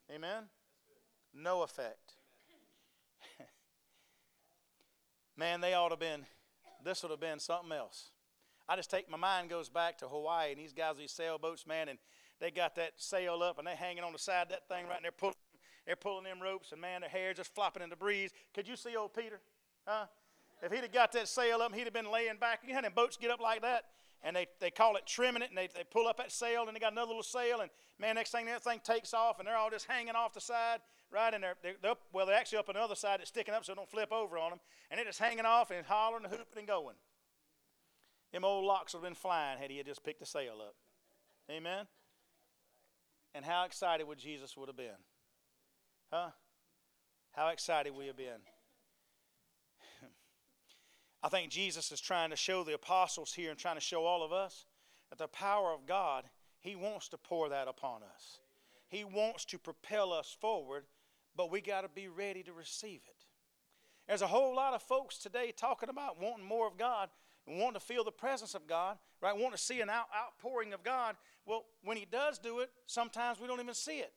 Amen? 0.09 0.43
No 1.33 1.61
effect. 1.61 2.06
Man, 5.37 5.61
they 5.61 5.75
ought 5.75 5.89
to 5.89 5.93
have 5.93 5.99
been, 5.99 6.25
this 6.83 7.03
would 7.03 7.11
have 7.11 7.19
been 7.19 7.39
something 7.39 7.71
else. 7.71 8.09
I 8.67 8.75
just 8.75 8.89
take, 8.89 9.09
my 9.09 9.17
mind 9.17 9.49
goes 9.49 9.69
back 9.69 9.97
to 9.99 10.07
Hawaii, 10.07 10.51
and 10.51 10.59
these 10.59 10.73
guys, 10.73 10.95
these 10.97 11.11
sailboats, 11.11 11.67
man, 11.67 11.89
and 11.89 11.99
they 12.39 12.49
got 12.49 12.75
that 12.75 12.93
sail 12.97 13.43
up, 13.43 13.59
and 13.59 13.67
they're 13.67 13.75
hanging 13.75 14.03
on 14.03 14.13
the 14.13 14.19
side 14.19 14.43
of 14.43 14.49
that 14.49 14.67
thing 14.67 14.87
right, 14.87 14.97
and 14.97 15.05
they're 15.05 15.11
pulling, 15.11 15.35
they're 15.85 15.95
pulling 15.95 16.23
them 16.23 16.41
ropes, 16.41 16.71
and 16.71 16.81
man, 16.81 17.01
their 17.01 17.09
hair 17.09 17.33
just 17.33 17.53
flopping 17.53 17.83
in 17.83 17.89
the 17.89 17.95
breeze. 17.95 18.31
Could 18.53 18.67
you 18.67 18.75
see 18.75 18.95
old 18.95 19.13
Peter? 19.13 19.39
Huh? 19.85 20.07
If 20.61 20.71
he'd 20.71 20.81
have 20.81 20.91
got 20.91 21.11
that 21.11 21.27
sail 21.27 21.61
up, 21.61 21.73
he'd 21.73 21.83
have 21.83 21.93
been 21.93 22.11
laying 22.11 22.37
back. 22.37 22.61
You 22.67 22.73
had 22.73 22.83
them 22.83 22.93
boats 22.95 23.15
get 23.15 23.29
up 23.29 23.39
like 23.39 23.61
that, 23.61 23.85
and 24.23 24.35
they, 24.35 24.47
they 24.59 24.71
call 24.71 24.95
it 24.95 25.05
trimming 25.05 25.43
it, 25.43 25.49
and 25.49 25.57
they, 25.57 25.69
they 25.73 25.83
pull 25.83 26.07
up 26.07 26.17
that 26.17 26.31
sail, 26.31 26.65
and 26.67 26.75
they 26.75 26.79
got 26.79 26.93
another 26.93 27.09
little 27.09 27.23
sail, 27.23 27.61
and 27.61 27.69
man, 27.99 28.15
next 28.15 28.31
thing 28.31 28.47
that 28.47 28.63
thing 28.63 28.81
takes 28.83 29.13
off, 29.13 29.37
and 29.37 29.47
they're 29.47 29.55
all 29.55 29.69
just 29.69 29.85
hanging 29.85 30.15
off 30.15 30.33
the 30.33 30.41
side, 30.41 30.79
right? 31.11 31.33
in 31.33 31.41
they're, 31.41 31.55
they're, 31.61 31.93
well, 32.11 32.25
they're 32.25 32.35
actually 32.35 32.59
up 32.59 32.69
on 32.69 32.75
the 32.75 32.81
other 32.81 32.95
side, 32.95 33.19
it's 33.21 33.29
sticking 33.29 33.53
up 33.53 33.65
so 33.65 33.73
it 33.73 33.75
don't 33.75 33.89
flip 33.89 34.11
over 34.11 34.37
on 34.37 34.51
them, 34.51 34.59
and 34.91 34.99
they're 34.99 35.11
hanging 35.17 35.45
off 35.45 35.71
and 35.71 35.85
hollering 35.85 36.25
and 36.25 36.33
hooping 36.33 36.59
and 36.59 36.67
going. 36.67 36.95
Them 38.33 38.43
old 38.43 38.65
locks 38.65 38.93
would 38.93 38.99
have 38.99 39.09
been 39.09 39.15
flying 39.15 39.57
had 39.59 39.71
he 39.71 39.81
just 39.83 40.03
picked 40.03 40.19
the 40.19 40.25
sail 40.25 40.55
up. 40.61 40.75
Amen? 41.49 41.85
And 43.33 43.45
how 43.45 43.65
excited 43.65 44.07
would 44.07 44.17
Jesus 44.17 44.57
would 44.57 44.67
have 44.67 44.77
been? 44.77 44.99
Huh? 46.11 46.29
How 47.31 47.49
excited 47.49 47.95
we 47.95 48.07
have 48.07 48.17
been. 48.17 48.41
I 51.23 51.29
think 51.29 51.51
Jesus 51.51 51.91
is 51.91 52.01
trying 52.01 52.31
to 52.31 52.35
show 52.35 52.63
the 52.63 52.73
apostles 52.73 53.33
here 53.33 53.51
and 53.51 53.59
trying 53.59 53.75
to 53.75 53.81
show 53.81 54.05
all 54.05 54.23
of 54.23 54.31
us 54.33 54.65
that 55.09 55.19
the 55.19 55.27
power 55.27 55.71
of 55.71 55.85
God, 55.85 56.25
He 56.59 56.75
wants 56.75 57.07
to 57.09 57.17
pour 57.17 57.49
that 57.49 57.67
upon 57.67 58.01
us. 58.03 58.39
He 58.89 59.03
wants 59.03 59.45
to 59.45 59.59
propel 59.59 60.13
us 60.13 60.35
forward, 60.39 60.85
but 61.37 61.51
we 61.51 61.61
got 61.61 61.81
to 61.81 61.89
be 61.89 62.07
ready 62.07 62.43
to 62.43 62.51
receive 62.51 63.01
it. 63.07 63.25
There's 64.07 64.23
a 64.23 64.27
whole 64.27 64.55
lot 64.55 64.73
of 64.73 64.81
folks 64.81 65.17
today 65.17 65.53
talking 65.55 65.89
about 65.89 66.19
wanting 66.19 66.45
more 66.45 66.67
of 66.67 66.77
God 66.77 67.09
and 67.45 67.59
wanting 67.59 67.79
to 67.79 67.85
feel 67.85 68.03
the 68.03 68.11
presence 68.11 68.55
of 68.55 68.67
God, 68.67 68.97
right? 69.21 69.33
Wanting 69.35 69.51
to 69.51 69.57
see 69.57 69.81
an 69.81 69.89
out, 69.89 70.07
outpouring 70.15 70.73
of 70.73 70.83
God. 70.83 71.15
Well, 71.45 71.65
when 71.83 71.97
He 71.97 72.07
does 72.09 72.39
do 72.39 72.59
it, 72.59 72.71
sometimes 72.87 73.39
we 73.39 73.47
don't 73.47 73.59
even 73.59 73.73
see 73.73 73.99
it. 73.99 74.13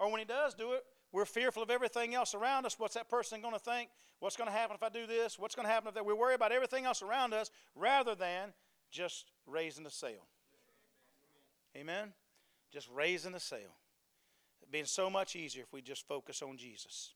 Or 0.00 0.10
when 0.10 0.18
He 0.18 0.24
does 0.24 0.54
do 0.54 0.72
it, 0.72 0.84
we're 1.12 1.24
fearful 1.24 1.62
of 1.62 1.70
everything 1.70 2.14
else 2.14 2.34
around 2.34 2.66
us. 2.66 2.78
What's 2.78 2.94
that 2.94 3.08
person 3.08 3.40
going 3.40 3.54
to 3.54 3.60
think? 3.60 3.90
What's 4.20 4.36
going 4.36 4.50
to 4.50 4.56
happen 4.56 4.74
if 4.74 4.82
I 4.82 4.88
do 4.88 5.06
this? 5.06 5.38
What's 5.38 5.54
going 5.54 5.66
to 5.66 5.72
happen 5.72 5.88
if 5.88 5.94
that? 5.94 6.04
We 6.04 6.12
worry 6.12 6.34
about 6.34 6.52
everything 6.52 6.84
else 6.84 7.02
around 7.02 7.32
us 7.32 7.50
rather 7.74 8.14
than 8.14 8.52
just 8.90 9.30
raising 9.46 9.84
the 9.84 9.90
sail. 9.90 10.26
Amen? 11.76 12.12
Just 12.72 12.88
raising 12.94 13.32
the 13.32 13.40
sail. 13.40 13.76
It'd 14.68 14.82
be 14.82 14.86
so 14.86 15.08
much 15.08 15.34
easier 15.34 15.62
if 15.62 15.72
we 15.72 15.80
just 15.80 16.06
focus 16.06 16.42
on 16.42 16.58
Jesus, 16.58 17.14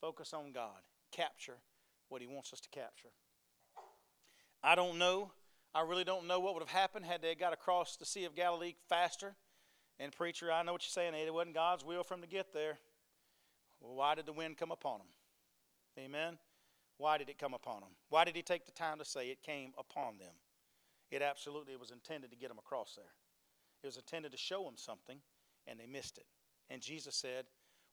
focus 0.00 0.32
on 0.32 0.50
God, 0.52 0.80
capture 1.12 1.58
what 2.08 2.22
He 2.22 2.26
wants 2.26 2.54
us 2.54 2.60
to 2.60 2.70
capture. 2.70 3.10
I 4.62 4.74
don't 4.74 4.98
know. 4.98 5.30
I 5.74 5.82
really 5.82 6.04
don't 6.04 6.26
know 6.26 6.40
what 6.40 6.54
would 6.54 6.62
have 6.62 6.70
happened 6.70 7.04
had 7.04 7.20
they 7.20 7.34
got 7.34 7.52
across 7.52 7.96
the 7.96 8.06
Sea 8.06 8.24
of 8.24 8.34
Galilee 8.34 8.76
faster. 8.88 9.34
And, 9.98 10.10
preacher, 10.10 10.50
I 10.50 10.62
know 10.62 10.72
what 10.72 10.84
you're 10.84 11.02
saying. 11.02 11.12
It 11.14 11.32
wasn't 11.32 11.54
God's 11.54 11.84
will 11.84 12.02
for 12.02 12.14
them 12.14 12.22
to 12.22 12.28
get 12.28 12.54
there. 12.54 12.78
Well, 13.80 13.94
why 13.94 14.14
did 14.14 14.24
the 14.24 14.32
wind 14.32 14.56
come 14.56 14.70
upon 14.70 15.00
them? 15.00 15.08
Amen. 15.98 16.38
Why 16.96 17.18
did 17.18 17.28
it 17.28 17.38
come 17.38 17.52
upon 17.52 17.80
them? 17.80 17.90
Why 18.08 18.24
did 18.24 18.34
he 18.34 18.42
take 18.42 18.64
the 18.64 18.72
time 18.72 18.98
to 19.00 19.04
say 19.04 19.28
it 19.28 19.42
came 19.42 19.72
upon 19.78 20.16
them? 20.16 20.32
It 21.10 21.20
absolutely 21.20 21.76
was 21.76 21.90
intended 21.90 22.30
to 22.30 22.36
get 22.38 22.48
them 22.48 22.58
across 22.58 22.94
there. 22.94 23.12
It 23.82 23.86
was 23.86 23.98
intended 23.98 24.32
to 24.32 24.38
show 24.38 24.64
them 24.64 24.76
something, 24.76 25.18
and 25.66 25.78
they 25.78 25.86
missed 25.86 26.16
it. 26.16 26.24
And 26.70 26.80
Jesus 26.82 27.14
said, 27.14 27.46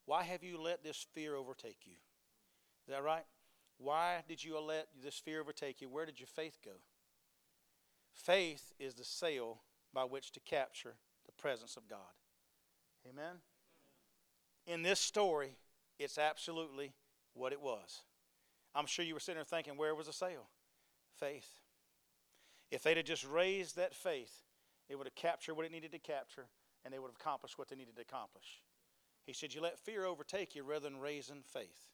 Why 0.05 0.23
have 0.23 0.43
you 0.43 0.59
let 0.61 0.83
this 0.83 1.05
fear 1.13 1.35
overtake 1.35 1.79
you? 1.85 1.93
Is 2.87 2.93
that 2.93 3.03
right? 3.03 3.25
Why 3.77 4.23
did 4.27 4.43
you 4.43 4.59
let 4.59 4.87
this 5.03 5.17
fear 5.17 5.41
overtake 5.41 5.81
you? 5.81 5.89
Where 5.89 6.05
did 6.05 6.19
your 6.19 6.27
faith 6.27 6.59
go? 6.63 6.71
Faith 8.13 8.71
is 8.79 8.93
the 8.93 9.03
sail 9.03 9.61
by 9.93 10.03
which 10.03 10.31
to 10.31 10.39
capture 10.39 10.95
the 11.25 11.31
presence 11.31 11.75
of 11.75 11.87
God. 11.87 11.99
Amen? 13.09 13.37
In 14.65 14.81
this 14.81 14.99
story, 14.99 15.57
it's 15.99 16.17
absolutely 16.17 16.93
what 17.33 17.51
it 17.51 17.61
was. 17.61 18.01
I'm 18.75 18.85
sure 18.85 19.05
you 19.05 19.13
were 19.13 19.19
sitting 19.19 19.37
there 19.37 19.45
thinking, 19.45 19.77
where 19.77 19.93
was 19.95 20.07
the 20.07 20.13
sail? 20.13 20.47
Faith. 21.19 21.59
If 22.71 22.81
they'd 22.83 22.97
have 22.97 23.05
just 23.05 23.25
raised 23.25 23.75
that 23.75 23.93
faith, 23.93 24.41
it 24.89 24.95
would 24.95 25.07
have 25.07 25.15
captured 25.15 25.55
what 25.55 25.65
it 25.65 25.71
needed 25.71 25.91
to 25.91 25.99
capture, 25.99 26.47
and 26.83 26.93
they 26.93 26.99
would 26.99 27.09
have 27.09 27.19
accomplished 27.19 27.57
what 27.57 27.69
they 27.69 27.75
needed 27.75 27.95
to 27.95 28.01
accomplish. 28.01 28.62
He 29.25 29.33
said, 29.33 29.53
You 29.53 29.61
let 29.61 29.79
fear 29.79 30.05
overtake 30.05 30.55
you 30.55 30.63
rather 30.63 30.89
than 30.89 30.99
raising 30.99 31.41
faith. 31.41 31.87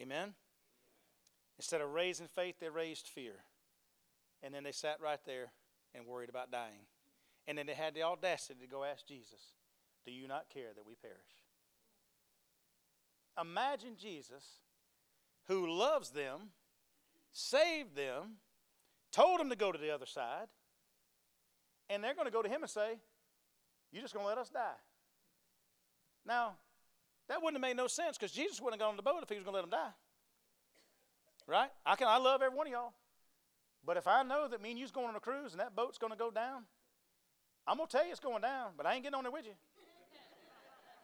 Amen? 0.00 0.34
Instead 1.58 1.80
of 1.80 1.92
raising 1.92 2.26
faith, 2.26 2.56
they 2.60 2.68
raised 2.68 3.06
fear. 3.06 3.34
And 4.42 4.52
then 4.52 4.64
they 4.64 4.72
sat 4.72 5.00
right 5.00 5.20
there 5.24 5.52
and 5.94 6.06
worried 6.06 6.28
about 6.28 6.50
dying. 6.50 6.86
And 7.46 7.56
then 7.56 7.66
they 7.66 7.74
had 7.74 7.94
the 7.94 8.02
audacity 8.02 8.60
to 8.60 8.66
go 8.66 8.84
ask 8.84 9.06
Jesus, 9.06 9.52
Do 10.04 10.12
you 10.12 10.26
not 10.26 10.50
care 10.52 10.70
that 10.74 10.86
we 10.86 10.94
perish? 10.94 11.16
Imagine 13.40 13.96
Jesus, 13.96 14.44
who 15.48 15.70
loves 15.70 16.10
them, 16.10 16.50
saved 17.32 17.96
them, 17.96 18.36
told 19.12 19.40
them 19.40 19.50
to 19.50 19.56
go 19.56 19.72
to 19.72 19.78
the 19.78 19.90
other 19.90 20.06
side, 20.06 20.46
and 21.90 22.02
they're 22.02 22.14
going 22.14 22.26
to 22.26 22.32
go 22.32 22.42
to 22.42 22.48
him 22.48 22.62
and 22.62 22.70
say, 22.70 22.98
You're 23.92 24.02
just 24.02 24.14
going 24.14 24.24
to 24.24 24.28
let 24.28 24.38
us 24.38 24.50
die. 24.50 24.78
Now, 26.26 26.54
that 27.28 27.42
wouldn't 27.42 27.62
have 27.62 27.68
made 27.68 27.76
no 27.76 27.86
sense 27.86 28.16
because 28.18 28.32
Jesus 28.32 28.60
wouldn't 28.60 28.80
have 28.80 28.86
gone 28.86 28.90
on 28.90 28.96
the 28.96 29.02
boat 29.02 29.22
if 29.22 29.28
he 29.28 29.36
was 29.36 29.44
going 29.44 29.54
to 29.54 29.60
let 29.60 29.70
them 29.70 29.78
die. 29.78 29.92
Right? 31.46 31.70
I 31.84 31.96
can 31.96 32.08
I 32.08 32.16
love 32.18 32.42
every 32.42 32.56
one 32.56 32.66
of 32.66 32.72
y'all. 32.72 32.92
But 33.86 33.96
if 33.96 34.06
I 34.06 34.22
know 34.22 34.48
that 34.48 34.62
me 34.62 34.70
and 34.70 34.78
you's 34.78 34.90
going 34.90 35.08
on 35.08 35.16
a 35.16 35.20
cruise 35.20 35.52
and 35.52 35.60
that 35.60 35.76
boat's 35.76 35.98
going 35.98 36.12
to 36.12 36.18
go 36.18 36.30
down, 36.30 36.62
I'm 37.66 37.76
going 37.76 37.86
to 37.86 37.96
tell 37.96 38.04
you 38.04 38.12
it's 38.12 38.20
going 38.20 38.42
down, 38.42 38.72
but 38.76 38.86
I 38.86 38.94
ain't 38.94 39.02
getting 39.02 39.16
on 39.16 39.24
there 39.24 39.32
with 39.32 39.44
you. 39.44 39.52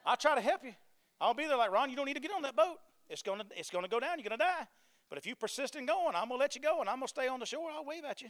I'll 0.04 0.16
try 0.16 0.34
to 0.34 0.40
help 0.40 0.64
you. 0.64 0.74
I'll 1.20 1.34
be 1.34 1.46
there 1.46 1.56
like, 1.56 1.70
Ron, 1.70 1.90
you 1.90 1.96
don't 1.96 2.06
need 2.06 2.14
to 2.14 2.20
get 2.20 2.32
on 2.32 2.42
that 2.42 2.56
boat. 2.56 2.78
It's 3.10 3.22
going 3.22 3.40
to, 3.40 3.46
it's 3.54 3.70
going 3.70 3.84
to 3.84 3.90
go 3.90 4.00
down. 4.00 4.18
You're 4.18 4.28
going 4.28 4.38
to 4.38 4.44
die. 4.44 4.66
But 5.10 5.18
if 5.18 5.26
you 5.26 5.34
persist 5.34 5.76
in 5.76 5.84
going, 5.84 6.14
I'm 6.14 6.28
going 6.28 6.38
to 6.38 6.42
let 6.42 6.54
you 6.54 6.62
go 6.62 6.80
and 6.80 6.88
I'm 6.88 6.96
going 6.96 7.08
to 7.08 7.08
stay 7.08 7.28
on 7.28 7.40
the 7.40 7.46
shore. 7.46 7.70
I'll 7.70 7.84
wave 7.84 8.04
at 8.08 8.22
you. 8.22 8.28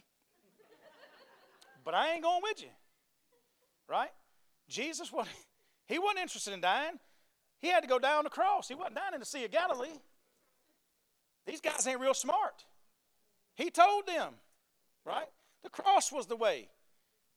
but 1.85 1.95
I 1.95 2.15
ain't 2.15 2.23
going 2.23 2.41
with 2.43 2.63
you. 2.63 2.71
Right? 3.89 4.11
Jesus, 4.69 5.13
what, 5.13 5.29
he 5.91 5.99
wasn't 5.99 6.21
interested 6.21 6.55
in 6.55 6.61
dying. 6.61 6.99
He 7.59 7.69
had 7.69 7.83
to 7.83 7.89
go 7.89 7.99
down 7.99 8.25
the 8.25 8.31
cross. 8.31 8.69
He 8.69 8.75
wasn't 8.75 8.95
dying 8.95 9.15
in 9.15 9.21
the 9.21 9.27
Sea 9.27 9.45
of 9.45 9.51
Galilee. 9.51 9.99
These 11.47 11.61
guys 11.61 11.85
ain't 11.87 12.01
real 12.01 12.15
smart. 12.15 12.65
He 13.57 13.71
told 13.71 14.07
them, 14.07 14.35
right? 15.05 15.27
The 15.65 15.69
cross 15.69 16.13
was 16.13 16.27
the 16.27 16.37
way, 16.37 16.69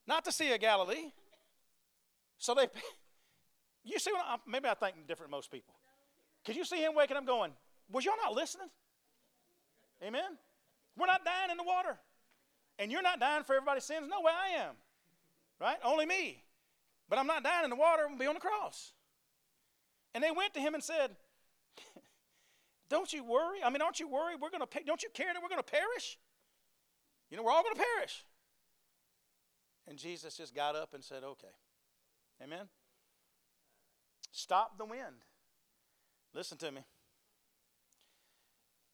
not 0.07 0.23
the 0.23 0.31
Sea 0.31 0.53
of 0.53 0.59
Galilee. 0.59 1.11
So 2.37 2.53
they, 2.53 2.67
you 3.83 3.97
see, 3.97 4.11
what 4.11 4.23
I, 4.23 4.37
maybe 4.47 4.69
I 4.69 4.75
think 4.75 5.07
different 5.07 5.31
most 5.31 5.51
people. 5.51 5.73
Could 6.45 6.55
you 6.55 6.63
see 6.63 6.77
him 6.77 6.93
waking 6.95 7.17
up 7.17 7.25
going, 7.25 7.51
Was 7.91 8.05
y'all 8.05 8.13
not 8.23 8.35
listening? 8.35 8.67
Amen? 10.05 10.37
We're 10.95 11.07
not 11.07 11.25
dying 11.25 11.49
in 11.49 11.57
the 11.57 11.63
water. 11.63 11.97
And 12.77 12.91
you're 12.91 13.01
not 13.01 13.19
dying 13.19 13.43
for 13.43 13.55
everybody's 13.55 13.83
sins. 13.83 14.07
No 14.09 14.21
way 14.21 14.31
I 14.31 14.61
am. 14.61 14.75
Right? 15.59 15.77
Only 15.83 16.05
me. 16.05 16.42
But 17.13 17.19
I'm 17.19 17.27
not 17.27 17.43
dying 17.43 17.63
in 17.63 17.69
the 17.69 17.75
water. 17.75 18.01
I'm 18.01 18.07
going 18.07 18.17
to 18.17 18.23
be 18.23 18.27
on 18.27 18.33
the 18.33 18.39
cross. 18.39 18.91
And 20.15 20.23
they 20.23 20.31
went 20.31 20.55
to 20.55 20.59
him 20.59 20.73
and 20.73 20.83
said, 20.83 21.11
Don't 22.89 23.13
you 23.13 23.23
worry. 23.23 23.59
I 23.63 23.69
mean, 23.69 23.83
aren't 23.83 23.99
you 23.99 24.07
worried? 24.07 24.37
We're 24.41 24.49
going 24.49 24.65
to 24.65 24.79
don't 24.83 25.03
you 25.03 25.09
care 25.13 25.31
that 25.31 25.39
we're 25.39 25.47
going 25.47 25.61
to 25.61 25.71
perish? 25.71 26.17
You 27.29 27.37
know, 27.37 27.43
we're 27.43 27.51
all 27.51 27.61
going 27.61 27.75
to 27.75 27.83
perish. 27.95 28.25
And 29.87 29.99
Jesus 29.99 30.35
just 30.35 30.55
got 30.55 30.75
up 30.75 30.95
and 30.95 31.03
said, 31.03 31.23
Okay. 31.23 31.53
Amen. 32.41 32.65
Stop 34.31 34.79
the 34.79 34.85
wind. 34.85 35.21
Listen 36.33 36.57
to 36.57 36.71
me. 36.71 36.81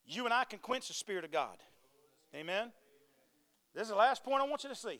You 0.05 0.25
and 0.25 0.33
I 0.33 0.43
can 0.43 0.59
quench 0.59 0.89
the 0.89 0.93
Spirit 0.93 1.23
of 1.23 1.31
God. 1.31 1.55
Amen. 2.35 2.73
This 3.73 3.83
is 3.83 3.89
the 3.91 3.95
last 3.95 4.25
point 4.25 4.41
I 4.41 4.45
want 4.45 4.65
you 4.65 4.69
to 4.69 4.75
see. 4.75 4.99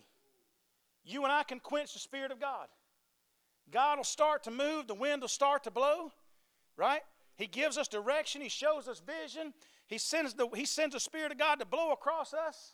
You 1.03 1.25
and 1.25 1.33
I 1.33 1.43
can 1.43 1.59
quench 1.59 1.91
the 1.91 1.99
Spirit 1.99 2.31
of 2.31 2.39
God. 2.39 2.69
God 3.71 3.97
will 3.97 4.03
start 4.03 4.43
to 4.43 4.51
move, 4.51 4.87
the 4.87 4.93
wind 4.93 5.21
will 5.21 5.27
start 5.27 5.63
to 5.65 5.71
blow, 5.71 6.11
right? 6.77 7.01
He 7.35 7.47
gives 7.47 7.77
us 7.77 7.87
direction, 7.87 8.41
He 8.41 8.49
shows 8.49 8.87
us 8.87 8.99
vision, 8.99 9.53
He 9.87 9.97
sends 9.97 10.33
the, 10.33 10.47
he 10.55 10.65
sends 10.65 10.93
the 10.93 10.99
Spirit 10.99 11.31
of 11.31 11.37
God 11.37 11.59
to 11.59 11.65
blow 11.65 11.91
across 11.91 12.33
us, 12.33 12.73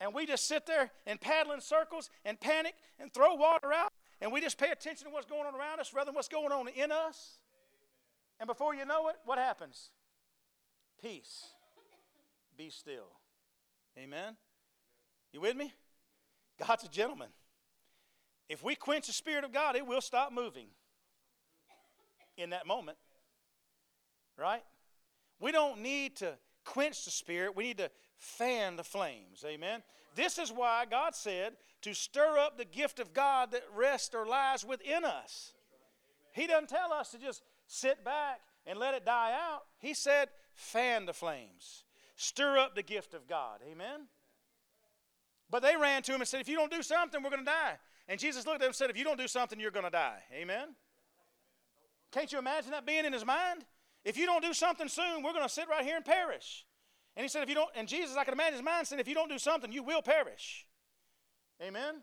and 0.00 0.14
we 0.14 0.26
just 0.26 0.48
sit 0.48 0.66
there 0.66 0.90
and 1.06 1.20
paddle 1.20 1.52
in 1.52 1.60
circles 1.60 2.10
and 2.24 2.40
panic 2.40 2.74
and 2.98 3.12
throw 3.12 3.34
water 3.34 3.72
out 3.72 3.92
and 4.20 4.32
we 4.32 4.40
just 4.40 4.58
pay 4.58 4.70
attention 4.70 5.06
to 5.06 5.12
what's 5.12 5.26
going 5.26 5.46
on 5.46 5.54
around 5.54 5.80
us 5.80 5.94
rather 5.94 6.06
than 6.06 6.14
what's 6.14 6.28
going 6.28 6.52
on 6.52 6.68
in 6.68 6.92
us. 6.92 7.38
And 8.38 8.46
before 8.46 8.74
you 8.74 8.84
know 8.84 9.08
it, 9.08 9.16
what 9.24 9.38
happens? 9.38 9.90
Peace. 11.02 11.46
Be 12.56 12.70
still. 12.70 13.08
Amen? 13.98 14.36
You 15.32 15.40
with 15.40 15.56
me? 15.56 15.72
God's 16.66 16.84
a 16.84 16.88
gentleman. 16.88 17.28
If 18.50 18.64
we 18.64 18.74
quench 18.74 19.06
the 19.06 19.12
Spirit 19.12 19.44
of 19.44 19.52
God, 19.52 19.76
it 19.76 19.86
will 19.86 20.00
stop 20.00 20.32
moving 20.32 20.66
in 22.36 22.50
that 22.50 22.66
moment. 22.66 22.98
Right? 24.36 24.64
We 25.38 25.52
don't 25.52 25.80
need 25.80 26.16
to 26.16 26.36
quench 26.64 27.04
the 27.04 27.12
Spirit, 27.12 27.54
we 27.54 27.62
need 27.62 27.78
to 27.78 27.92
fan 28.18 28.74
the 28.74 28.82
flames. 28.82 29.44
Amen? 29.46 29.84
This 30.16 30.36
is 30.36 30.50
why 30.50 30.84
God 30.90 31.14
said 31.14 31.52
to 31.82 31.94
stir 31.94 32.38
up 32.38 32.58
the 32.58 32.64
gift 32.64 32.98
of 32.98 33.14
God 33.14 33.52
that 33.52 33.62
rests 33.72 34.16
or 34.16 34.26
lies 34.26 34.64
within 34.64 35.04
us. 35.04 35.52
He 36.32 36.48
doesn't 36.48 36.68
tell 36.68 36.92
us 36.92 37.12
to 37.12 37.18
just 37.18 37.44
sit 37.68 38.04
back 38.04 38.40
and 38.66 38.80
let 38.80 38.94
it 38.94 39.06
die 39.06 39.32
out. 39.32 39.62
He 39.78 39.94
said, 39.94 40.28
fan 40.54 41.06
the 41.06 41.12
flames, 41.12 41.84
stir 42.16 42.58
up 42.58 42.74
the 42.74 42.82
gift 42.82 43.14
of 43.14 43.28
God. 43.28 43.60
Amen? 43.70 44.08
But 45.48 45.62
they 45.62 45.76
ran 45.76 46.02
to 46.02 46.14
him 46.14 46.20
and 46.20 46.28
said, 46.28 46.40
If 46.40 46.48
you 46.48 46.56
don't 46.56 46.70
do 46.70 46.82
something, 46.82 47.22
we're 47.22 47.30
going 47.30 47.44
to 47.44 47.50
die. 47.50 47.78
And 48.10 48.18
Jesus 48.18 48.44
looked 48.44 48.56
at 48.56 48.60
them 48.62 48.68
and 48.70 48.74
said, 48.74 48.90
If 48.90 48.98
you 48.98 49.04
don't 49.04 49.18
do 49.18 49.28
something, 49.28 49.60
you're 49.60 49.70
going 49.70 49.84
to 49.84 49.90
die. 49.90 50.18
Amen? 50.34 50.74
Can't 52.10 52.30
you 52.32 52.40
imagine 52.40 52.72
that 52.72 52.84
being 52.84 53.04
in 53.04 53.12
his 53.12 53.24
mind? 53.24 53.64
If 54.04 54.18
you 54.18 54.26
don't 54.26 54.42
do 54.42 54.52
something 54.52 54.88
soon, 54.88 55.22
we're 55.22 55.32
going 55.32 55.46
to 55.46 55.48
sit 55.48 55.68
right 55.68 55.84
here 55.84 55.94
and 55.94 56.04
perish. 56.04 56.66
And 57.16 57.22
he 57.22 57.28
said, 57.28 57.44
If 57.44 57.48
you 57.48 57.54
don't, 57.54 57.70
and 57.76 57.86
Jesus, 57.86 58.16
I 58.16 58.24
can 58.24 58.34
imagine 58.34 58.54
his 58.54 58.64
mind 58.64 58.88
said, 58.88 58.98
If 58.98 59.06
you 59.06 59.14
don't 59.14 59.30
do 59.30 59.38
something, 59.38 59.70
you 59.70 59.84
will 59.84 60.02
perish. 60.02 60.66
Amen? 61.62 62.02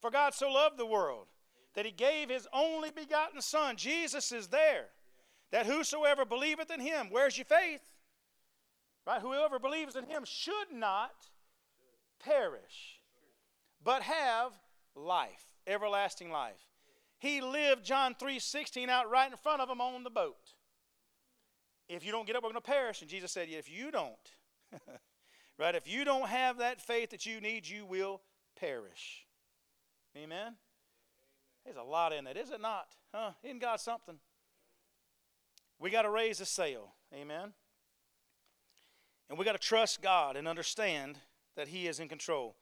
For 0.00 0.12
God 0.12 0.34
so 0.34 0.52
loved 0.52 0.78
the 0.78 0.86
world 0.86 1.26
that 1.74 1.84
he 1.84 1.90
gave 1.90 2.30
his 2.30 2.46
only 2.52 2.92
begotten 2.92 3.42
Son. 3.42 3.74
Jesus 3.74 4.30
is 4.30 4.46
there. 4.46 4.86
That 5.50 5.66
whosoever 5.66 6.24
believeth 6.26 6.70
in 6.70 6.78
him, 6.78 7.08
where's 7.10 7.36
your 7.36 7.46
faith? 7.46 7.82
Right? 9.04 9.20
Whoever 9.20 9.58
believes 9.58 9.96
in 9.96 10.04
him 10.04 10.22
should 10.24 10.70
not 10.72 11.26
perish, 12.20 13.00
but 13.82 14.02
have 14.02 14.52
life, 14.98 15.46
everlasting 15.66 16.30
life. 16.30 16.68
He 17.18 17.40
lived 17.40 17.84
John 17.84 18.14
3 18.14 18.38
16 18.38 18.88
out 18.88 19.10
right 19.10 19.30
in 19.30 19.36
front 19.36 19.60
of 19.60 19.68
him 19.68 19.80
on 19.80 20.04
the 20.04 20.10
boat. 20.10 20.54
If 21.88 22.04
you 22.04 22.12
don't 22.12 22.26
get 22.26 22.36
up, 22.36 22.42
we're 22.42 22.50
going 22.50 22.62
to 22.62 22.70
perish. 22.70 23.00
And 23.00 23.10
Jesus 23.10 23.32
said, 23.32 23.48
If 23.50 23.70
you 23.70 23.90
don't, 23.90 24.16
right, 25.58 25.74
if 25.74 25.88
you 25.88 26.04
don't 26.04 26.28
have 26.28 26.58
that 26.58 26.80
faith 26.80 27.10
that 27.10 27.26
you 27.26 27.40
need, 27.40 27.66
you 27.66 27.86
will 27.86 28.20
perish. 28.58 29.26
Amen? 30.16 30.54
There's 31.64 31.76
a 31.76 31.82
lot 31.82 32.12
in 32.12 32.26
it, 32.26 32.36
is 32.36 32.50
it 32.50 32.60
not? 32.60 32.88
Huh? 33.14 33.32
Isn't 33.42 33.60
God 33.60 33.80
something? 33.80 34.16
We 35.78 35.90
got 35.90 36.02
to 36.02 36.10
raise 36.10 36.38
the 36.38 36.46
sail. 36.46 36.94
Amen? 37.14 37.52
And 39.28 39.38
we 39.38 39.44
got 39.44 39.52
to 39.52 39.58
trust 39.58 40.02
God 40.02 40.36
and 40.36 40.48
understand 40.48 41.18
that 41.56 41.68
He 41.68 41.86
is 41.86 42.00
in 42.00 42.08
control. 42.08 42.56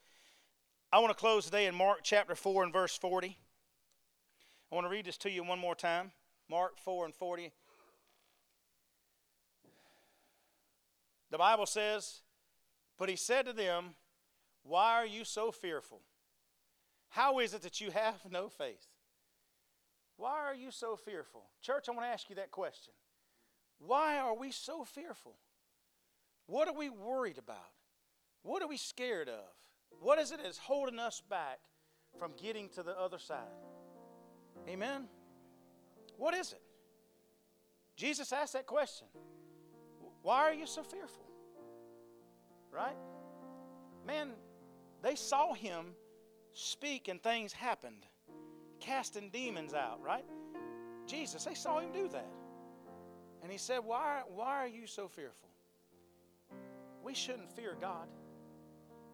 I 0.93 1.01
want 1.01 1.11
to 1.11 1.19
close 1.19 1.47
today 1.47 1.67
in 1.67 1.75
Mark 1.75 1.99
chapter 2.05 2.37
4 2.37 2.63
and 2.63 2.73
verse 2.73 2.97
40. 2.97 3.37
I 4.71 4.75
want 4.75 4.85
to 4.85 4.89
read 4.89 5.07
this 5.07 5.17
to 5.19 5.31
you 5.31 5.43
one 5.43 5.59
more 5.59 5.75
time. 5.75 6.13
Mark 6.49 6.79
4 6.79 7.07
and 7.07 7.15
40. 7.15 7.53
The 11.33 11.39
Bible 11.39 11.67
says, 11.67 12.21
But 12.99 13.09
he 13.09 13.17
said 13.17 13.47
to 13.47 13.53
them, 13.53 13.97
Why 14.63 14.93
are 14.93 15.07
you 15.07 15.25
so 15.25 15.51
fearful? 15.51 16.03
How 17.09 17.41
is 17.41 17.53
it 17.53 17.63
that 17.63 17.81
you 17.81 17.91
have 17.91 18.21
no 18.31 18.49
faith? 18.49 18.87
Why 20.17 20.39
are 20.47 20.55
you 20.55 20.71
so 20.71 20.95
fearful? 20.95 21.47
Church, 21.63 21.89
I 21.89 21.93
want 21.93 22.05
to 22.05 22.11
ask 22.13 22.31
you 22.31 22.37
that 22.37 22.53
question. 22.53 22.95
Why 23.81 24.19
are 24.19 24.37
we 24.37 24.53
so 24.53 24.85
fearful? 24.85 25.35
What 26.47 26.69
are 26.69 26.75
we 26.75 26.89
worried 26.91 27.39
about? 27.39 27.73
What 28.43 28.63
are 28.63 28.69
we 28.69 28.77
scared 28.77 29.29
of? 29.29 29.66
What 30.01 30.19
is 30.19 30.33
it 30.33 30.41
that's 30.43 30.59
holding 30.59 30.99
us 30.99 31.23
back 31.29 31.59
from 32.19 32.33
getting 32.41 32.69
to 32.71 32.83
the 32.83 32.99
other 32.99 33.19
side? 33.19 33.39
Amen? 34.69 35.05
What 36.17 36.35
is 36.35 36.53
it? 36.53 36.63
Jesus 37.97 38.33
asked 38.33 38.53
that 38.53 38.67
question. 38.67 39.07
Why 40.23 40.41
are 40.41 40.55
you 40.55 40.67
so 40.67 40.83
fearful? 40.83 41.25
Right? 42.71 42.97
Man, 44.07 44.31
they 45.03 45.15
saw 45.15 45.55
him 45.55 45.87
speak 46.53 47.09
and 47.09 47.23
things 47.23 47.53
happened, 47.53 48.07
casting 48.81 49.31
demons 49.31 49.75
out, 49.75 50.01
right? 50.03 50.25
Jesus, 51.07 51.45
they 51.45 51.55
saw 51.55 51.79
him 51.79 51.93
do 51.93 52.09
that. 52.09 52.29
And 53.43 53.53
he 53.53 53.59
said, 53.59 53.79
Why, 53.85 54.23
why 54.27 54.57
are 54.57 54.69
you 54.69 54.87
so 54.87 55.09
fearful? 55.09 55.49
We 57.05 57.15
shouldn't 57.15 57.53
fear 57.53 57.77
God. 57.81 58.09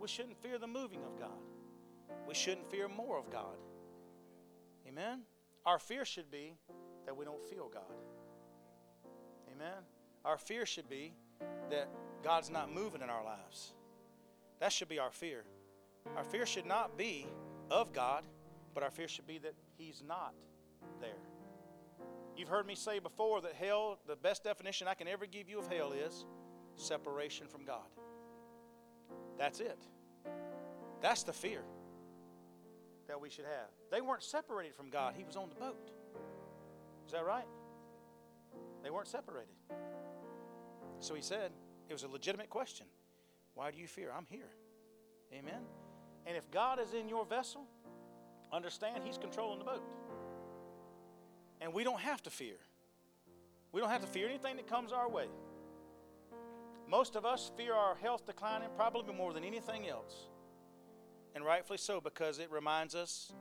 We 0.03 0.09
shouldn't 0.09 0.37
fear 0.43 0.59
the 0.59 0.67
moving 0.67 1.05
of 1.05 1.17
God. 1.17 1.39
We 2.27 2.35
shouldn't 2.35 2.69
fear 2.69 2.89
more 2.89 3.17
of 3.17 3.31
God. 3.31 3.57
Amen? 4.89 5.21
Our 5.65 5.79
fear 5.79 6.05
should 6.05 6.29
be 6.29 6.55
that 7.07 7.17
we 7.17 7.25
don't 7.25 7.43
feel 7.45 7.71
God. 7.73 7.95
Amen? 9.55 9.85
Our 10.25 10.37
fear 10.39 10.67
should 10.67 10.91
be 10.91 11.15
that 11.71 11.89
God's 12.25 12.51
not 12.51 12.73
moving 12.73 13.01
in 13.01 13.11
our 13.11 13.25
lives. 13.25 13.75
That 14.59 14.73
should 14.73 14.89
be 14.89 14.99
our 14.99 15.13
fear. 15.13 15.45
Our 16.17 16.25
fear 16.25 16.47
should 16.47 16.67
not 16.67 16.99
be 16.99 17.29
of 17.71 17.93
God, 17.93 18.25
but 18.75 18.83
our 18.83 18.91
fear 18.91 19.07
should 19.07 19.29
be 19.29 19.39
that 19.39 19.55
He's 19.79 20.03
not 20.05 20.35
there. 21.01 21.11
You've 22.37 22.49
heard 22.49 22.67
me 22.67 22.75
say 22.75 22.99
before 22.99 23.41
that 23.43 23.55
hell, 23.55 24.01
the 24.09 24.17
best 24.17 24.43
definition 24.43 24.89
I 24.89 24.95
can 24.95 25.07
ever 25.07 25.27
give 25.27 25.49
you 25.49 25.61
of 25.61 25.69
hell 25.69 25.93
is 25.93 26.27
separation 26.75 27.47
from 27.47 27.65
God. 27.65 27.87
That's 29.39 29.61
it. 29.61 29.79
That's 31.01 31.23
the 31.25 31.33
fear 31.33 31.63
that 33.09 33.21
we 33.21 33.29
should 33.29 33.45
have. 33.45 33.69
They 33.91 34.01
weren't 34.01 34.23
separated 34.23 34.75
from 34.75 34.89
God, 34.89 35.15
He 35.17 35.25
was 35.25 35.37
on 35.37 35.49
the 35.49 35.55
boat. 35.55 35.91
Is 37.07 37.13
that 37.13 37.25
right? 37.25 37.47
They 38.83 38.91
weren't 38.91 39.09
separated. 39.09 39.55
So 41.01 41.15
He 41.15 41.23
said, 41.23 41.51
it 41.89 41.93
was 41.93 42.05
a 42.05 42.09
legitimate 42.09 42.51
question. 42.51 42.87
Why 43.55 43.71
do 43.71 43.79
you 43.79 43.87
fear? 43.87 44.11
I'm 44.17 44.27
here. 44.31 44.49
Amen. 45.33 45.63
And 46.27 46.37
if 46.37 46.51
God 46.51 46.79
is 46.81 46.95
in 46.95 47.09
your 47.09 47.27
vessel, 47.27 47.67
understand 48.53 49.03
He's 49.05 49.19
controlling 49.19 49.59
the 49.59 49.65
boat. 49.65 49.83
And 51.61 51.73
we 51.75 51.85
don't 51.85 52.01
have 52.01 52.23
to 52.23 52.31
fear. 52.31 52.57
We 53.73 53.81
don't 53.81 53.91
have 53.91 54.03
to 54.03 54.07
fear 54.07 54.29
anything 54.29 54.57
that 54.57 54.69
comes 54.69 54.93
our 54.93 55.09
way. 55.09 55.27
Most 56.89 57.17
of 57.17 57.25
us 57.25 57.51
fear 57.57 57.75
our 57.75 57.95
health 57.95 58.27
declining 58.27 58.69
probably 58.77 59.15
more 59.15 59.33
than 59.33 59.45
anything 59.45 59.89
else. 59.89 60.29
And 61.35 61.45
rightfully 61.45 61.79
so, 61.79 62.01
because 62.01 62.39
it 62.39 62.51
reminds 62.51 62.95
us 62.95 63.33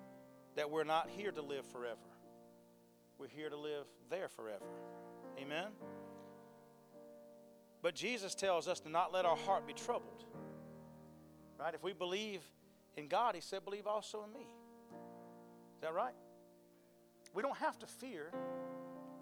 that 0.55 0.69
we're 0.69 0.83
not 0.83 1.09
here 1.09 1.31
to 1.31 1.41
live 1.41 1.65
forever. 1.65 1.97
We're 3.17 3.27
here 3.27 3.49
to 3.49 3.57
live 3.57 3.85
there 4.09 4.29
forever. 4.29 4.65
Amen? 5.37 5.67
But 7.81 7.95
Jesus 7.95 8.35
tells 8.35 8.67
us 8.67 8.79
to 8.81 8.89
not 8.89 9.11
let 9.13 9.25
our 9.25 9.35
heart 9.35 9.67
be 9.67 9.73
troubled. 9.73 10.23
Right? 11.59 11.73
If 11.73 11.83
we 11.83 11.93
believe 11.93 12.41
in 12.95 13.07
God, 13.07 13.35
He 13.35 13.41
said, 13.41 13.65
believe 13.65 13.87
also 13.87 14.23
in 14.23 14.33
me. 14.33 14.47
Is 15.75 15.81
that 15.81 15.93
right? 15.93 16.13
We 17.33 17.41
don't 17.41 17.57
have 17.57 17.79
to 17.79 17.87
fear, 17.87 18.31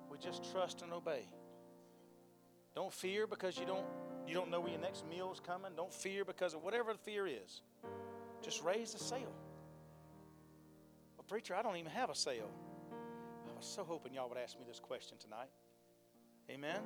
we 0.09 0.17
just 0.17 0.51
trust 0.51 0.81
and 0.81 0.91
obey. 0.91 1.27
Don't 2.75 2.93
fear 2.93 3.27
because 3.27 3.57
you 3.57 3.65
don't 3.65 3.85
you 4.29 4.35
don't 4.35 4.51
know 4.51 4.61
when 4.61 4.71
your 4.71 4.81
next 4.81 5.09
meal 5.09 5.31
is 5.33 5.39
coming. 5.39 5.71
Don't 5.75 5.93
fear 5.93 6.23
because 6.23 6.53
of 6.53 6.63
whatever 6.63 6.93
the 6.93 6.99
fear 6.99 7.25
is. 7.25 7.61
Just 8.43 8.63
raise 8.63 8.93
the 8.93 8.99
sail. 8.99 9.33
Well, 11.17 11.25
preacher, 11.27 11.55
I 11.55 11.63
don't 11.63 11.77
even 11.77 11.91
have 11.91 12.11
a 12.11 12.15
sail. 12.15 12.47
I 13.49 13.57
was 13.57 13.65
so 13.65 13.83
hoping 13.83 14.13
y'all 14.13 14.29
would 14.29 14.37
ask 14.37 14.57
me 14.59 14.65
this 14.67 14.79
question 14.79 15.17
tonight. 15.17 15.49
Amen. 16.49 16.81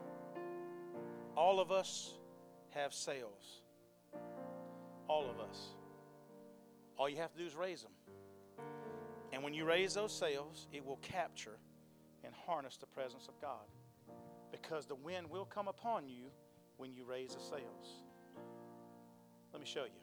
All 1.35 1.59
of 1.59 1.69
us 1.69 2.13
have 2.69 2.93
sails. 2.93 3.61
All 5.09 5.29
of 5.29 5.39
us. 5.41 5.75
All 6.97 7.09
you 7.09 7.17
have 7.17 7.33
to 7.33 7.37
do 7.37 7.45
is 7.45 7.55
raise 7.55 7.81
them. 7.81 7.91
And 9.33 9.43
when 9.43 9.53
you 9.53 9.65
raise 9.65 9.93
those 9.93 10.13
sails, 10.13 10.67
it 10.71 10.85
will 10.85 10.99
capture 11.01 11.57
and 12.23 12.33
harness 12.45 12.77
the 12.77 12.85
presence 12.85 13.27
of 13.27 13.39
God. 13.41 13.67
Because 14.49 14.85
the 14.85 14.95
wind 14.95 15.29
will 15.29 15.45
come 15.45 15.67
upon 15.67 16.07
you 16.07 16.31
when 16.77 16.93
you 16.93 17.03
raise 17.05 17.35
the 17.35 17.41
sails. 17.41 18.03
Let 19.51 19.61
me 19.61 19.67
show 19.67 19.83
you. 19.85 20.02